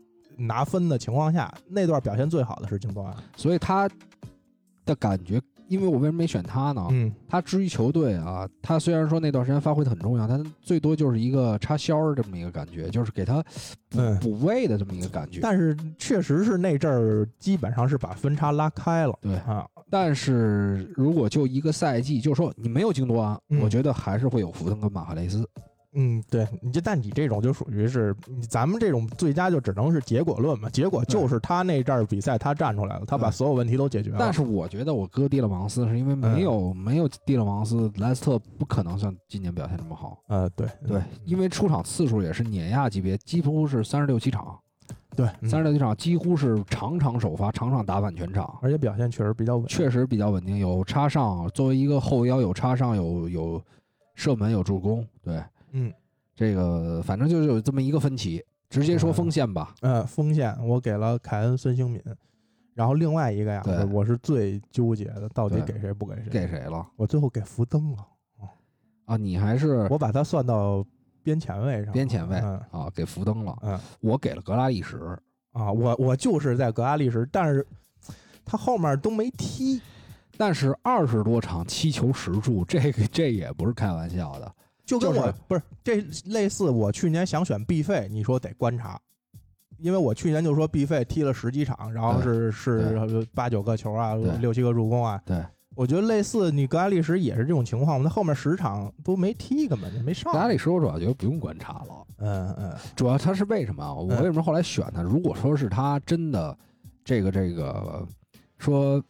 [0.47, 3.15] 拿分的情况下，那段表现最好的是京多安。
[3.35, 3.89] 所以他
[4.85, 6.85] 的感觉因为我为什么没选他呢？
[6.91, 13.41] 嗯，他至于球队啊，他虽然说那段时间发挥的很重要，但最多就是一个插销儿这么一个感觉，就是给他
[13.89, 15.39] 补嗯补位的这么一个感觉。
[15.41, 19.65] 但是确实是那阵儿基本上是把分差拉开了对，啊。
[19.89, 25.47] 但是如果就一个赛季，就说你没有京多安，嗯我觉得还是会有福登跟马赫雷斯。
[25.93, 28.15] 嗯，对，你就但你这种就属于是
[28.49, 34.17] 咱们这种最佳就只能是结果论嘛，结果就是他那阵儿比赛他站出来了，他把所有问题都解决了。
[34.19, 40.17] 但是我觉得我哥蒂勒芒斯是因为嗯没有、没有蒂勒芒斯，莱斯特不可能像今年表现这么好。
[40.27, 44.57] 呃，对对，因为出场次数也是碾压级别，几乎是三十六七场，
[45.13, 49.67] 对，嗯三十六七场几乎是场场首发，场场打满全场，而且表现确实比较稳。
[49.67, 53.61] 确实比较稳定，有插上，作为一个后腰有插上，有有
[54.15, 55.05] 射门，有助攻。
[55.21, 55.93] 对，嗯
[56.35, 59.75] 这个反正就是有这么一个分歧，直接说锋线吧。
[59.81, 62.01] 呃，锋线我给了凯恩、孙兴敏，
[62.73, 66.29] 然后另外一个呀，对我我是最纠结的，到底给谁不给谁？
[66.29, 68.07] 给谁了我最后给福登了，
[69.05, 69.17] 啊？
[69.17, 70.83] 你还是我把他算到
[71.21, 71.91] 边前卫上。
[71.93, 72.89] 边前卫嗯啊？
[72.95, 74.97] 给福登了，嗯我给了格拉利什。
[75.51, 77.65] 啊，我我就是在格拉利什，但是
[78.45, 79.81] 他后面都没踢。
[80.37, 84.55] 但是二十多场七球十助，这个这也不是开玩笑的。
[84.99, 88.99] 就跟就是我不是这类似，我去年想选 B 费，你说得观察，
[89.77, 95.43] 因为我去年就说 B 费踢了十几场，然后是是八九个球啊，六七个助攻啊，对，
[95.75, 100.37] 我觉得类似你格拉利什也是这种情况，他后面十场都没踢，根本就没上格。
[100.37, 103.93] 拉利什我主要觉得不用观察了，嗯嗯主要他是为什么啊？
[103.93, 105.01] 我为什么后来选他？
[105.01, 106.57] 如果说是他真的
[107.03, 108.05] 这个这个
[108.59, 109.03] 说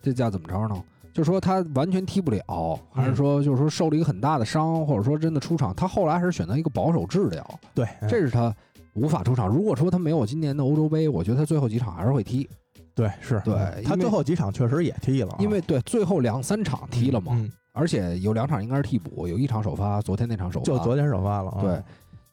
[0.00, 0.82] 这叫怎么着呢？
[1.12, 7.44] 就说他完全踢不了，还是说就是说受了一个很大的伤，或者说真的出场，他后来还是选择一个保守治疗，
[7.74, 8.54] 对，这是他
[8.94, 9.46] 无法出场。
[9.46, 12.48] 如果说他没有今年的欧洲杯，我觉得他最后几场还是会踢，
[12.94, 21.82] 对是，对嗯他最后几场确实也踢了啊，因为对最后两三场踢了嘛，嗯，而且有两场应该是替补，有一场首发，昨天那场首发，就昨天首发了啊，对，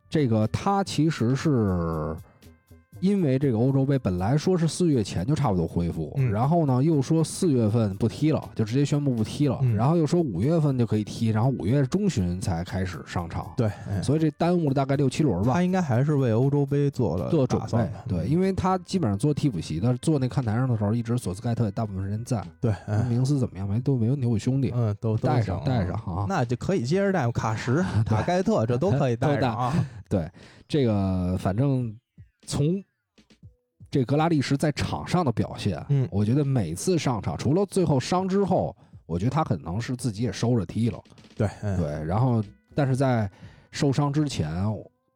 [0.09, 2.15] 这个他其实是
[2.99, 15.63] 因为这个欧洲杯本来说是四月前就差不多恢复，嗯然后呢又说四月份不踢了，就直接宣布不踢了，嗯然后又说五月份就可以踢，然后五月中旬才开始上场，对，嗯所以这耽误了大概六七轮吧他。
[15.63, 22.43] 应该还是为欧洲杯做了做准备对，嗯因为他基本上做替补席的，坐那看台上的时候，一直索斯盖特也大部分时间在。
[22.59, 23.69] 对，嗯明斯怎么样？
[23.69, 26.25] 没都没问题，我兄弟嗯，都都带上带上啊。
[26.27, 29.73] 那就可以接着带卡什、 塔盖特，这都可以带上啊。
[30.09, 30.27] 对，
[30.67, 31.95] 这个反正
[32.47, 32.83] 从
[33.91, 36.07] 这格拉利什在场上的表现，嗯。
[36.11, 38.75] 我觉得每次上场，除了最后伤之后，
[39.05, 41.01] 我觉得他可能是自己也收着踢了，
[41.35, 41.77] 对，嗯。
[41.77, 42.43] 对，然后
[42.75, 43.29] 但是在
[43.71, 44.49] 受伤之前，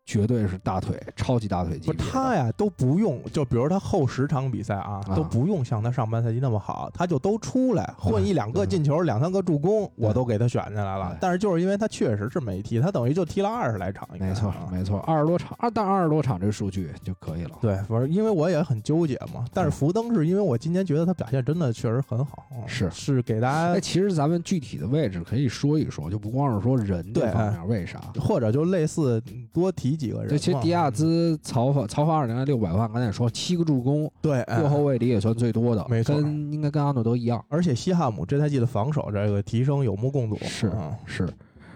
[0.05, 2.03] 绝对是大腿，超级大腿级不别的。
[2.03, 11.17] 是他呀，都不用，就比如他后十场比赛啊，啊都不用像他上半赛季那么好，他就都出来混一两个进球、两三个助攻，我都给他选进来了。
[11.21, 17.51] 但是就是因为他确实是没踢，他等于就踢了二十来场，没错啊，没错，二十多场，二但二十多场这个数据就可以了。
[17.61, 19.45] 对，反正因为我也很纠结嘛。
[19.53, 27.99] 但是福登是因为我今年觉得他表现真的确实很好，嗯是是给大哎，家其实咱们具体的位置可以说一说，就不光是说人这对方面，为啥？
[28.19, 29.21] 或者就类似
[29.53, 30.29] 多提几个人嘛。
[30.29, 37.43] 这其实迪亚兹、曹法、曹法二年六百万，刚才也说七个助攻，对哎右后卫里也算最多的，没错跟应该跟阿诺德一样。
[37.49, 41.27] 而且西汉姆这赛季的防守这个提升有目共睹，是嗯是，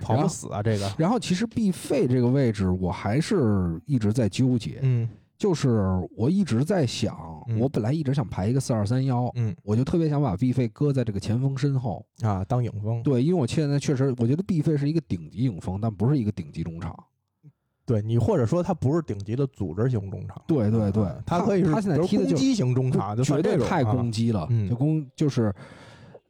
[0.01, 5.07] 跑不死啊，这个，然后其实毕费这个位置，我还是一直在纠结，嗯
[5.37, 7.15] 就是我一直在想，
[7.47, 12.03] 嗯我本来一直想排一个四二三幺，嗯我就特别想把毕费搁在这个前锋身后。
[12.23, 16.97] 啊，当影锋，对，因为我现在确实，我觉得毕费是一个顶级影锋，但不是一个顶级中场。
[17.87, 25.53] 对你或者说他不是顶级的组织型中场，对对对嗯，他可以是他现在踢的就攻击型中场，就绝对太啊攻击了，嗯就攻就是，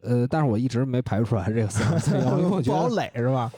[0.02, 3.52] 呃，但是我一直没排出来这个四二三幺， 因为我觉不好垒是吧？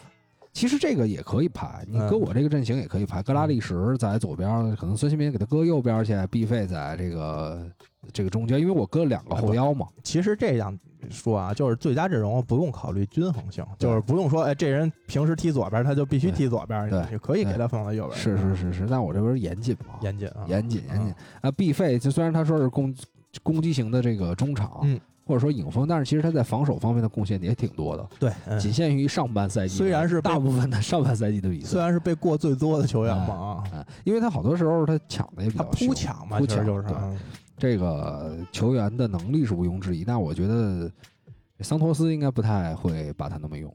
[0.51, 7.69] 其实这个也可以排，你搁嗯我这个阵型也可以排，格拉利什在左边，可能孙兴民给他搁右边去，毕费在这个
[8.11, 10.77] 这个中间，因为我搁两个后腰嘛，其实这样
[11.09, 17.03] 说啊，就是最佳阵容不用考虑均衡性，就是不用说，哎，这人平时踢左边，他就必须踢左边，对。
[17.11, 21.09] 你可以给他放到右边，是是是是，但我这边严谨嘛，严谨啊，严谨严谨。
[21.09, 22.93] 啊啊，毕费就虽然他说是攻
[23.43, 24.99] 攻击型的这个中场，嗯。
[25.25, 28.59] 或者说影锋，但是其实他在防守方面的贡献也挺多的，对，嗯。
[28.59, 31.67] 仅限于上半赛季，虽然是大部分的上半赛季的比赛。
[31.67, 31.79] 虽。
[31.79, 36.87] 然是被过最多的球员嘛啊，啊，因为他好多时候他抢的也比他较凶扑抢嘛，扑抢其实就是
[37.59, 40.89] 这个球员的能力是毋庸置疑，但我觉得
[41.59, 43.71] 桑托斯应该不太会把他那么用。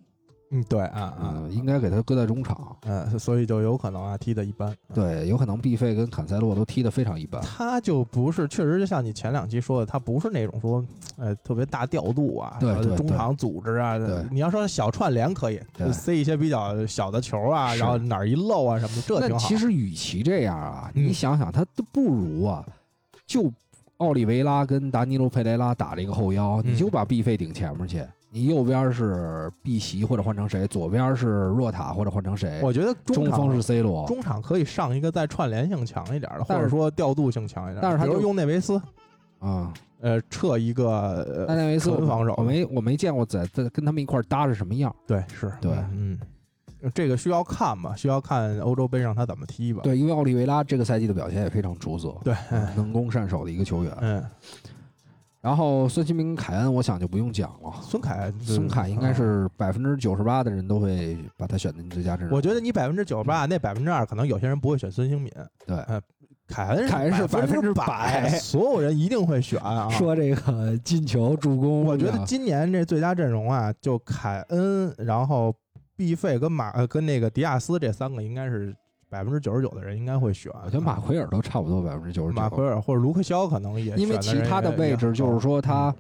[0.50, 2.76] 嗯，对啊啊嗯，，应该给他搁在中场。
[2.86, 4.72] 嗯，所以就有可能啊踢的一般。
[4.92, 7.42] 对，有可能毕费跟坎塞洛都踢的非常一般。
[7.42, 10.84] 他就不是，确实就像你前两期说的，他不是那种说，
[11.16, 12.58] 呃，特别大调度啊，
[12.96, 14.24] 中场组织啊对。
[14.30, 19.42] 你要说小串联可以，对塞一些比较小的球啊，然后哪儿一漏啊什么的，这挺好。
[19.42, 22.64] 那其实与其这样啊，嗯你想想，他都不如啊，
[23.26, 23.50] 就
[24.04, 28.04] 奥利维拉跟达尼洛佩雷拉打了一个后腰，嗯你就把毕费顶前面去。
[28.30, 34.04] 你右边是碧玺或者换成谁，左边是若塔或者换成谁，我觉得中场锋是 C 罗。
[34.08, 37.78] 中场可以上一个再串联性强一点的，或者说调度性强一点。
[37.80, 38.76] 但是他就用内维斯，
[39.38, 44.92] 啊，呃，撤一个呃，内维斯防守我没我没见过在在跟他们一块搭是什么样。
[45.06, 46.18] 对，是，对嗯，嗯
[46.92, 49.80] 这个需要看吧，需要看欧洲杯上他怎么踢吧。
[49.82, 53.96] 对，因为奥利维拉这个赛季的表现也非常出色，对，嗯能攻善守的一个球员。
[54.00, 54.24] 嗯，
[55.40, 57.72] 然后孙兴民、凯恩，我想就不用讲了。
[57.82, 62.36] 孙凯，孙凯应该啊是百分之九十八的人都会把他选进最佳阵容。
[62.36, 65.30] 我觉得你百分之九十八，那百分之二可能有些人不会选孙兴敏，
[65.66, 65.76] 对，
[66.46, 69.88] 凯恩凯恩是百分之百所有人一定会选啊。
[69.92, 75.54] 说这个进球、助攻，我觉得今年这最佳阵容啊，就凯恩，然后
[75.96, 78.74] 毕费跟马呃跟那个迪亚斯这三个应该是
[79.08, 80.52] 百分之九十九的人应该会选。
[80.64, 82.40] 我觉得马奎尔都差不多百分之九十九。
[82.40, 85.94] 马奎尔或者卢克肖可能也因为其他的位置就是说他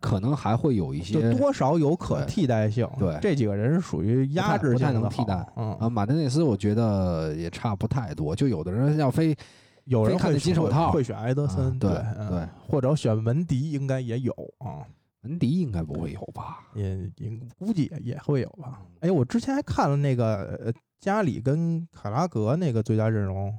[0.00, 2.88] 可能还会有一就些多少有可替代性。
[2.98, 8.36] 对这几个人是属于压制不太性的能替代嗯啊，马丁内斯我觉得也差不太多。
[8.36, 9.36] 就有的人要非
[9.84, 14.86] 有人会那金手套会选埃德森，啊对嗯对，或者选文迪应该也有啊。
[15.22, 16.68] 文迪应该不会有吧？
[16.74, 18.82] 也也估计也也会有吧。
[19.00, 23.56] 哎，我之前还看了那个呃加里跟卡拉格那个最佳阵容，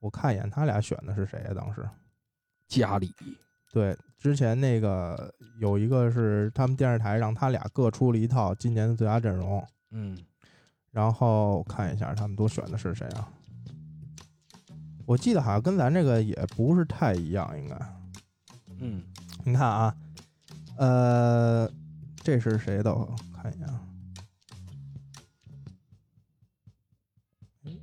[0.00, 1.88] 我看一眼他俩选的是谁啊、当时
[2.66, 3.12] 加里
[3.72, 10.16] 对，之前那个有一个是他们电视台让他俩各出了一套今年的最佳阵容，嗯，
[10.90, 13.28] 然后看一下他们都选的是谁啊？
[15.04, 17.76] 我记得好像跟咱这个也不是太一样，应该。
[18.80, 19.02] 嗯，
[19.44, 19.94] 你看啊，
[20.76, 21.70] 呃，
[22.16, 22.94] 这是谁的？
[22.94, 23.80] 我看一眼啊。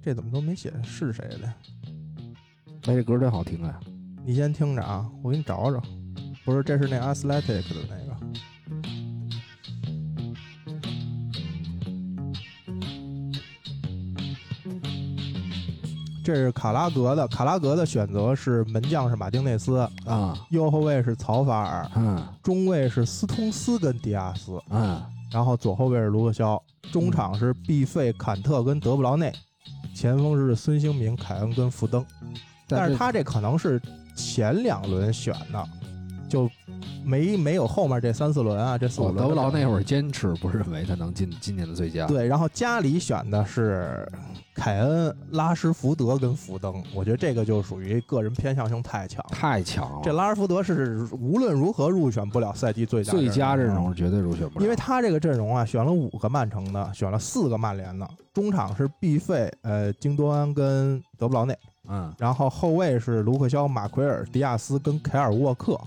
[0.01, 1.47] 这怎么都没写是谁的？
[2.83, 3.79] 哎，这歌真好听啊！
[4.25, 5.81] 你先听着啊，我给你找找。
[6.43, 8.12] 不是，这是那 Athletic 的那个。
[16.23, 26.61] 这是卡拉格的，卡拉格的选择是门将是马丁内斯，啊，右后卫是曹法尔，嗯中卫是斯通斯跟迪亚斯，嗯，然后左后卫是卢克肖，
[26.91, 29.33] 中场是毕费、坎特跟德布劳内，
[29.93, 32.03] 前锋是孙兴民、凯恩跟福登。
[32.67, 33.79] 但是他这可能是
[34.15, 35.67] 前两轮选的，
[36.33, 36.49] 就
[37.05, 39.23] 没没有后面这三四轮啊，这四五我轮。
[39.23, 44.03] 德布劳那会儿坚持不认为他能进今年的最佳。，对，然后家里选的是
[44.55, 49.23] 凯恩、拉什福德跟福登，我觉得这个就属于个人偏向性太强。
[49.29, 50.01] 太强了。
[50.03, 61.55] 这拉什福德是无论如何入选不了赛季最佳最佳阵啊容绝对入选不了，因为他这个阵容啊，选了五个曼城的，选了四个曼联的，中场是毕费、呃京多安跟德布劳内，
[61.87, 65.79] 嗯然后后卫是卢克肖、马奎尔、迪亚斯跟凯尔沃克，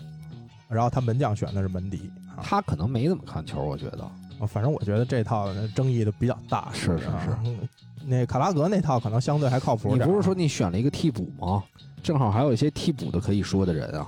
[0.69, 2.43] 然后他门将选的是门迪啊。
[2.43, 4.09] 他可能没怎么看球，我觉得。
[4.47, 7.59] 反正我觉得这套争议的比较大，是是啊是嗯
[8.05, 10.13] 那卡拉格那套可能相对还靠谱你点你。
[10.13, 11.65] 不是说你选了一个替补吗？
[12.03, 14.07] 正好还有一些替补的可以说的人啊，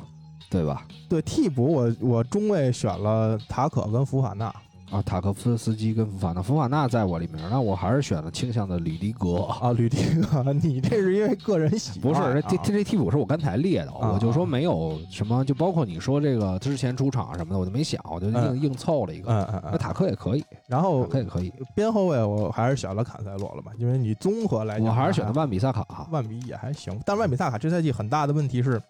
[0.51, 0.87] 对吧？
[1.09, 4.55] 对替补我我中卫选了塔可跟福法纳，
[4.91, 9.43] 啊，塔科夫斯基跟福法纳，福法纳在我里面，那我还是选了倾向的吕迪格。
[9.61, 19.31] 啊，吕迪格，你这是因为个人喜不、是，啊，这这这替补是我刚才列的，啊我就说没有什么，就包括你说这个之前出场什么的，我就没想，我就硬嗯硬凑了一个。
[19.31, 28.81] 嗯嗯嗯，那塔克也可以，然后塔克也可以，边后卫我还是选了坎塞洛了吧，因为你综合来讲，我还是选的万比萨卡，万比也还行，但万比萨卡这赛季很大的问题是，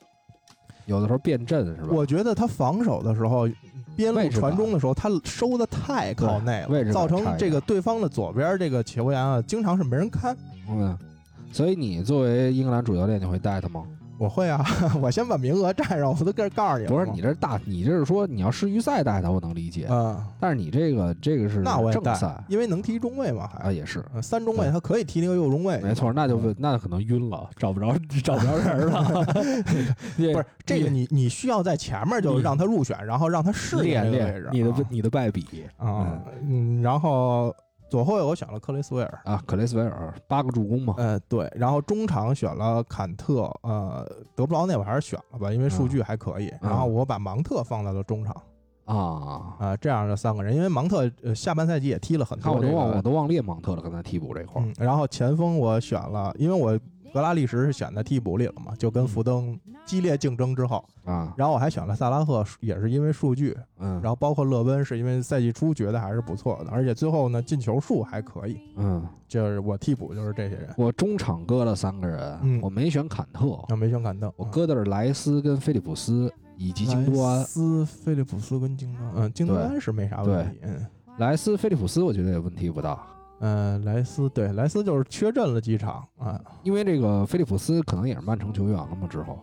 [0.89, 1.89] 有的时候变阵是吧？
[1.91, 3.47] 我觉得他防守的时候，
[3.95, 10.35] 边路传中的时候，他收的太靠内了，造成这个对方的左边这个球员啊，经常是没人看。
[10.71, 10.97] 嗯，
[11.53, 13.83] 所以你作为英格兰主教练，你会带他吗？
[14.19, 14.65] 我会啊，
[15.01, 24.05] 我先把名额占上，我都跟告诉你不是你这大，你这是说你要世预赛带他，我能理解，嗯，但是你这个这个是那我也带正赛，因为能踢中卫嘛，还啊，也是。
[24.13, 27.95] 呃三中卫他可以踢那个右中卫，没错，那就嗯那可能晕了，找不着
[28.25, 29.05] 找不着人了。
[30.17, 35.47] 不不是这个，你你需要在前面就让他入选，然后让他适应练练你的啊你的败笔
[35.77, 37.55] 啊，嗯，然后
[37.89, 46.49] 左后卫我选了克雷斯维尔，啊，克雷斯维尔八个助攻嘛，呃，对，然后中场选了坎特，呃，德布劳内我还是选了吧，因为数据还可以。
[46.61, 48.35] 嗯然后我把芒特放在了中场，
[48.85, 49.55] 啊。
[49.59, 56.79] 啊，这样的三个人，因为芒特呃下半赛季也踢了很看我都忘我都忘列芒特了，刚才替补这块儿嗯，然后前锋我选了，因为我
[57.13, 59.09] 格拉利什是选在替补里了嘛，就跟嗯。
[59.09, 72.61] 福登激烈竞争之后，啊，然后我还选了萨拉赫，也是因为数据，嗯，然后包括勒温是因为赛季初觉得还是不错的，而且最后呢进球数还可以，嗯，就是我替补就是这些人，我中场搁了三个人，嗯。
[72.63, 77.43] 我没选坎特，那没选坎特，我搁的是莱斯跟菲利普斯以及京多安。
[77.45, 80.87] 斯、菲利普斯跟京多安，嗯，京多安是没啥问题，嗯。
[81.19, 83.01] 莱斯、菲利普斯我觉得也问题不大，
[83.41, 86.41] 嗯，莱斯对莱斯就是缺阵了几场啊。
[86.63, 89.39] 因为这个菲利普斯可能也是曼城球员了嘛，之后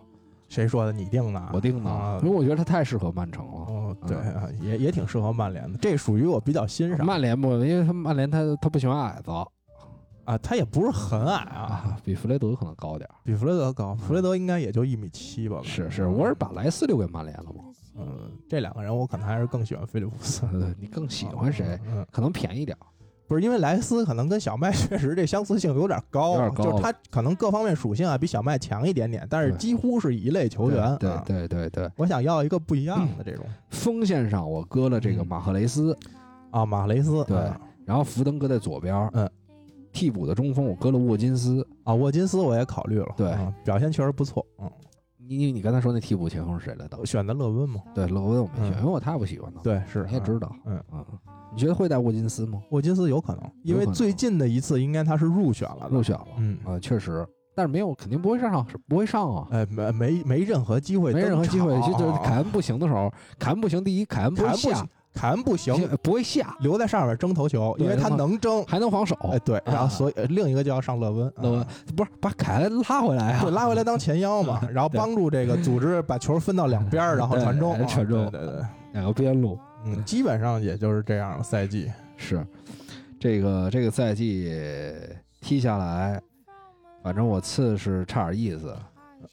[0.48, 0.92] 谁说的？
[0.92, 1.50] 你定的？
[1.52, 3.52] 我定的，啊因为我觉得他太适合曼城了。
[3.52, 4.16] 哦，对
[4.60, 5.78] 也也挺适合曼联的。
[5.78, 9.30] 这属于我比较欣赏曼联不，因为他曼联他他不喜欢矮子
[10.24, 13.14] 啊，他也不是很矮啊，啊，比弗雷德可能高点儿。
[13.24, 13.94] 比弗雷德高。
[13.94, 15.60] 弗雷德应该也就一米七吧。
[15.62, 17.64] 是是，我是把莱斯留给曼联了嘛。
[17.96, 20.44] 嗯，这两个人我可能还是更喜欢菲利普斯。
[20.52, 21.78] 呃你更喜欢谁？
[21.86, 22.86] 嗯，可能便宜点儿。
[23.28, 30.96] 不是因为莱斯可能跟小麦 确实这相似性有点高，点高就是他可能各方面属性啊比小麦强一点点，但是几乎是一类球员。
[30.98, 35.96] 对啊对对对，我想要一个不一样的这种锋线上我搁了这个嗯马赫雷斯，
[36.50, 39.10] 啊，马雷斯对啊然后福登搁在左边儿。
[39.14, 39.28] 嗯，
[39.92, 41.66] 替补的中锋我搁了沃金斯。
[41.84, 44.70] 啊，沃金斯我也考虑了，对啊表现确实不错，嗯，
[45.28, 47.04] 你你你刚才说那替补前锋是谁来的？
[47.04, 50.50] 选的勒温嘛，对，勒温我没选，嗯因为我太不喜欢他。，对，是啊你也知道。
[50.64, 51.04] 嗯嗯，
[51.52, 52.60] 你觉得会带沃金斯吗？
[52.70, 56.26] 沃金斯有可能，因为可能最近的一次应该他是入选了的，入选了。
[56.38, 59.48] 嗯，啊，确实，但是没有，肯定不会上，是不会上啊。
[59.50, 69.16] 哎，没没没任何机会，没任何机会，就就是凯凯恩不行的时候，凯恩不行，第一，凯恩不会下凯恩不行，，凯恩不行，不会下，留在上面争头球，因为他能争，还能防守。
[69.32, 73.50] 哎，对，然后啊所以呃另一个就要上勒温，勒温啊不是把凯恩拉回来啊对，？
[73.50, 78.62] 拉回来当前腰嘛，然后帮助这个组织把球分到两边儿， 然后传中，啊传中对对对，
[78.92, 82.46] 两个边路嗯，基本上也就是这样的赛季，是
[83.18, 84.52] 这个这个赛季
[85.40, 86.20] 踢下来，
[87.02, 88.76] 反正我次是差点意思。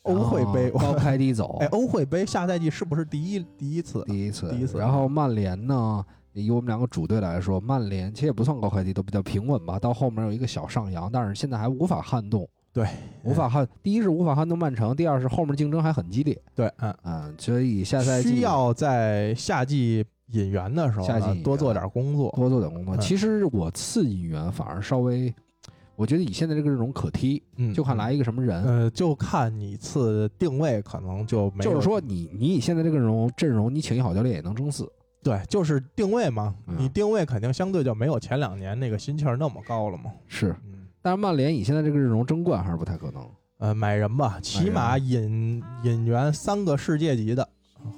[0.04, 4.04] 欧会杯高开低走哎，，欧会杯下赛季是不是第一第一次？
[4.06, 9.80] 第一次，第一次然后曼联呢，以我们两个主队来说，曼联其实也不算高开低，都比较平稳吧。
[9.80, 12.88] 到后面有一个小上扬，但是现在还无法撼动，对，
[13.24, 13.68] 无法撼。
[13.82, 16.40] 第一是无法撼动曼城，第二是后面竞争还很激烈。
[16.54, 22.30] 对，嗯，嗯，所以下赛季需要在夏季引援的时候夏季多做点工作。
[22.36, 22.96] 多做点工作。
[22.96, 25.34] 嗯其实我次引援反而稍微，
[25.96, 28.64] 我觉得以现在这个阵容可踢，嗯，就看来一个什么人。
[28.64, 34.92] 呃，就看你次定位可能就没有，就是说你你以现在这个阵容阵容，你请一好教练也能争四。
[35.22, 40.12] 对，就是定位嘛，嗯你定位肯定相对就没有前两年那个心气儿那么高了嘛。
[40.28, 43.26] 是，嗯，但是曼联以现在这个阵容争冠还是不太可能。
[43.60, 47.48] 呃，买人吧，起码引引援三个世界级的，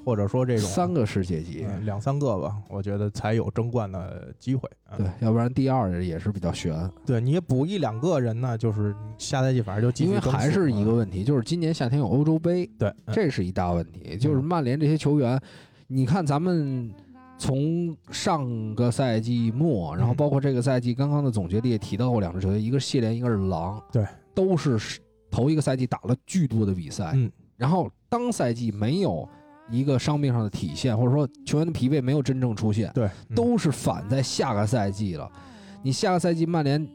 [0.05, 4.69] 或者说这种三个世界级，呃两三个吧，我觉得才有争冠的机会。
[4.91, 14.15] 嗯对，要不然第二也是比较悬，对，你补一两个人呢，就是下赛季反正就继续因为还是一个嗯问题，就是今年夏天有欧洲杯，对，嗯这是一大问题。
[14.15, 15.41] 就是曼联这些球员，
[15.87, 16.89] 你看咱们
[17.37, 24.99] 从上个赛季末，然后嗯包括这个赛季刚刚的总结里也提到过两支球队，一个是谢联，一个是狼，对，都是
[25.31, 29.27] 头一个赛季打了巨多的比赛，嗯，然后当赛季没有
[29.69, 33.35] 一个伤病上的体现，或者说球员的疲惫没有真正出现，对，嗯。
[33.35, 35.29] 都是反在下个赛季了。
[35.81, 36.87] 你下个赛季曼联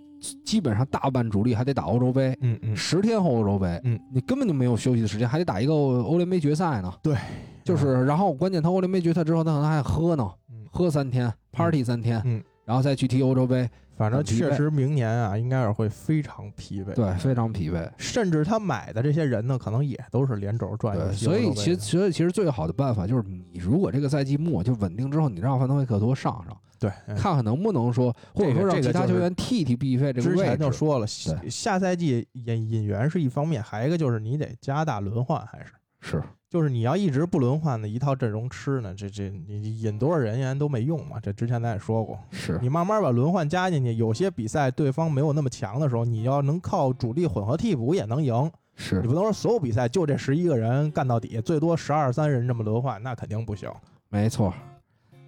[0.44, 2.76] 基本上大半主力还得打欧洲杯，嗯嗯。
[2.76, 6.92] 十天后欧洲杯，嗯，你根本就没有休息的时间，还得打一个欧欧联杯决赛呢。
[7.02, 7.16] 对，
[7.64, 10.66] 就是，然后关键他欧联杯决赛之后，他可能还喝呢，嗯。
[10.70, 13.68] 喝三天，party 三天，嗯，然后再去踢欧洲杯，
[14.00, 16.94] 反正确实明年啊，应该是会非常疲惫。
[16.94, 17.86] 对，非常疲惫。
[17.98, 20.96] 甚至他买的这些人呢，可能也都是连轴转。
[20.96, 30.44] 对，所以其实所以其实最好的办法就是，你如果这个赛季末就稳定之后，你让范德贝克多上上，对，嗯看看能不能说，或者说让其他球员替替 B 费这个之位置。
[30.44, 41.20] 前就说了，对下赛季引引援是一方面，还有一个就是你得加大轮换，还是是，就是你要一直不轮换的一套阵容吃呢，这这你引多少人员都没用嘛。
[41.22, 48.50] 这之前咱也说过，是你慢慢把轮换加进去，有些比赛对方没有那么强的时候，你要能靠主力混合替补也能赢。
[48.74, 53.70] 是你不能说所有比赛就这十一个人干到底，最多十二三人这么轮换，那肯定不行。
[54.08, 54.52] 没错。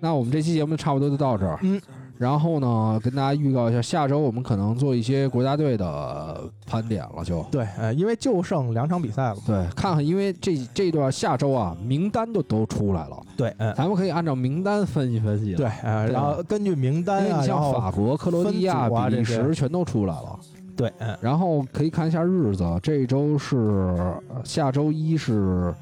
[0.00, 1.56] 那我们这期节目差不多就到这儿。
[1.62, 1.80] 嗯，
[2.22, 9.36] 然后呢，跟大家预告一下，下周我们可能做一些国家队的盘点了就，对，呃，因为就剩两场比赛了。
[9.44, 15.56] 对，看看，因为这这段下周啊，名单就都出来了，对，嗯，咱们可以按照名单分析分析。
[15.56, 20.38] 对，呃，对然后根据名单啊，为你像法国、克罗地亚、啊比利时全都出来了。
[20.76, 25.74] 对，嗯，然后可以看一下日子，这周是呃下周一是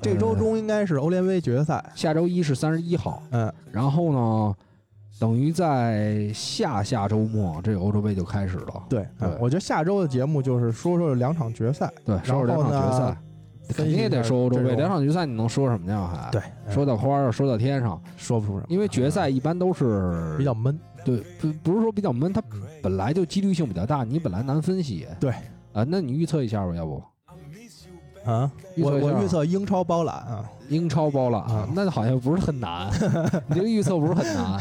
[0.00, 4.56] 这周中应该是欧联杯决赛，下周一是三十一号，嗯，然后呢，
[5.22, 8.82] 等于在下下周末这个欧洲杯就开始了。
[8.88, 9.28] 对，对。
[9.28, 13.16] 嗯我觉得下周的节目就是说说两场决赛，对，说说两场决赛
[13.68, 14.74] 肯定也得说欧洲杯。
[14.74, 16.10] 两场决赛你能说什么呢？
[16.12, 16.28] 还？
[16.32, 22.60] 对，嗯说到花儿，说到天上，说不出什么，因为决赛一般都是比较闷，对，不不是说比较闷，它嗯。
[22.82, 25.06] 本来就几率性比较大，你本来难分析。
[25.20, 25.30] 对。
[25.72, 27.00] 啊，那你预测一下吧，要不？
[28.24, 32.90] 啊，我我预测英超包揽啊，英超包揽啊啊，那好像不是很难，
[33.46, 34.60] 你这个预测不是很难。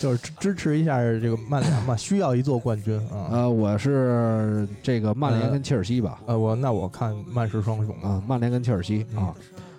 [0.00, 3.28] 就是支支持一下这个曼联嘛，需要一座冠军啊。
[3.30, 9.34] 呃，我是这个曼联跟切尔西吧，呃，我那我看曼市双雄啊，曼联跟切尔西嗯啊。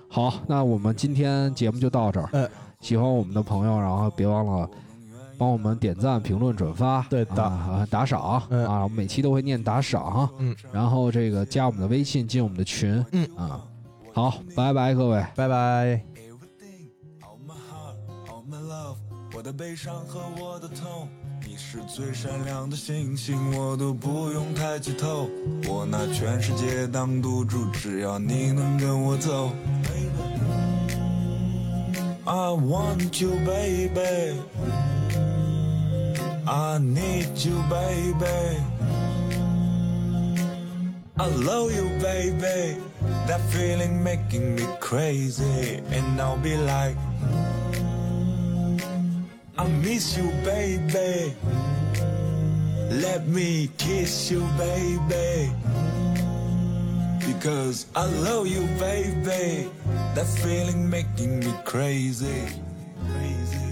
[0.09, 2.30] 好，那我们今天节目就到这儿。
[2.34, 2.49] 嗯
[2.82, 4.70] 喜欢我们的朋友，然后别忘了
[5.39, 13.59] 帮我们点赞、评论、转发，对的啊，打赏嗯啊，每期都会念打赏，嗯，然后这个加我们的微信，进我们的群，嗯啊，
[14.13, 15.26] 好，拜拜，各位。
[15.36, 16.14] 拜拜。
[19.45, 21.07] 的悲伤和我的痛，
[21.45, 25.29] 你是最闪亮的星星，我都不用抬起头，
[25.67, 29.51] 我拿全世界当赌注，只要你能跟我走。
[32.25, 34.39] I want you, baby.
[36.47, 38.57] I need you, baby.
[41.17, 42.77] I love you, baby.
[43.27, 45.83] That feeling making me crazy.
[45.91, 46.97] And I'll be like,
[49.58, 51.34] I miss you, baby.
[52.89, 55.49] Let me kiss you, baby.
[57.26, 59.70] Because I love you, baby.
[60.14, 62.47] That feeling making me crazy.
[63.12, 63.64] Crazy.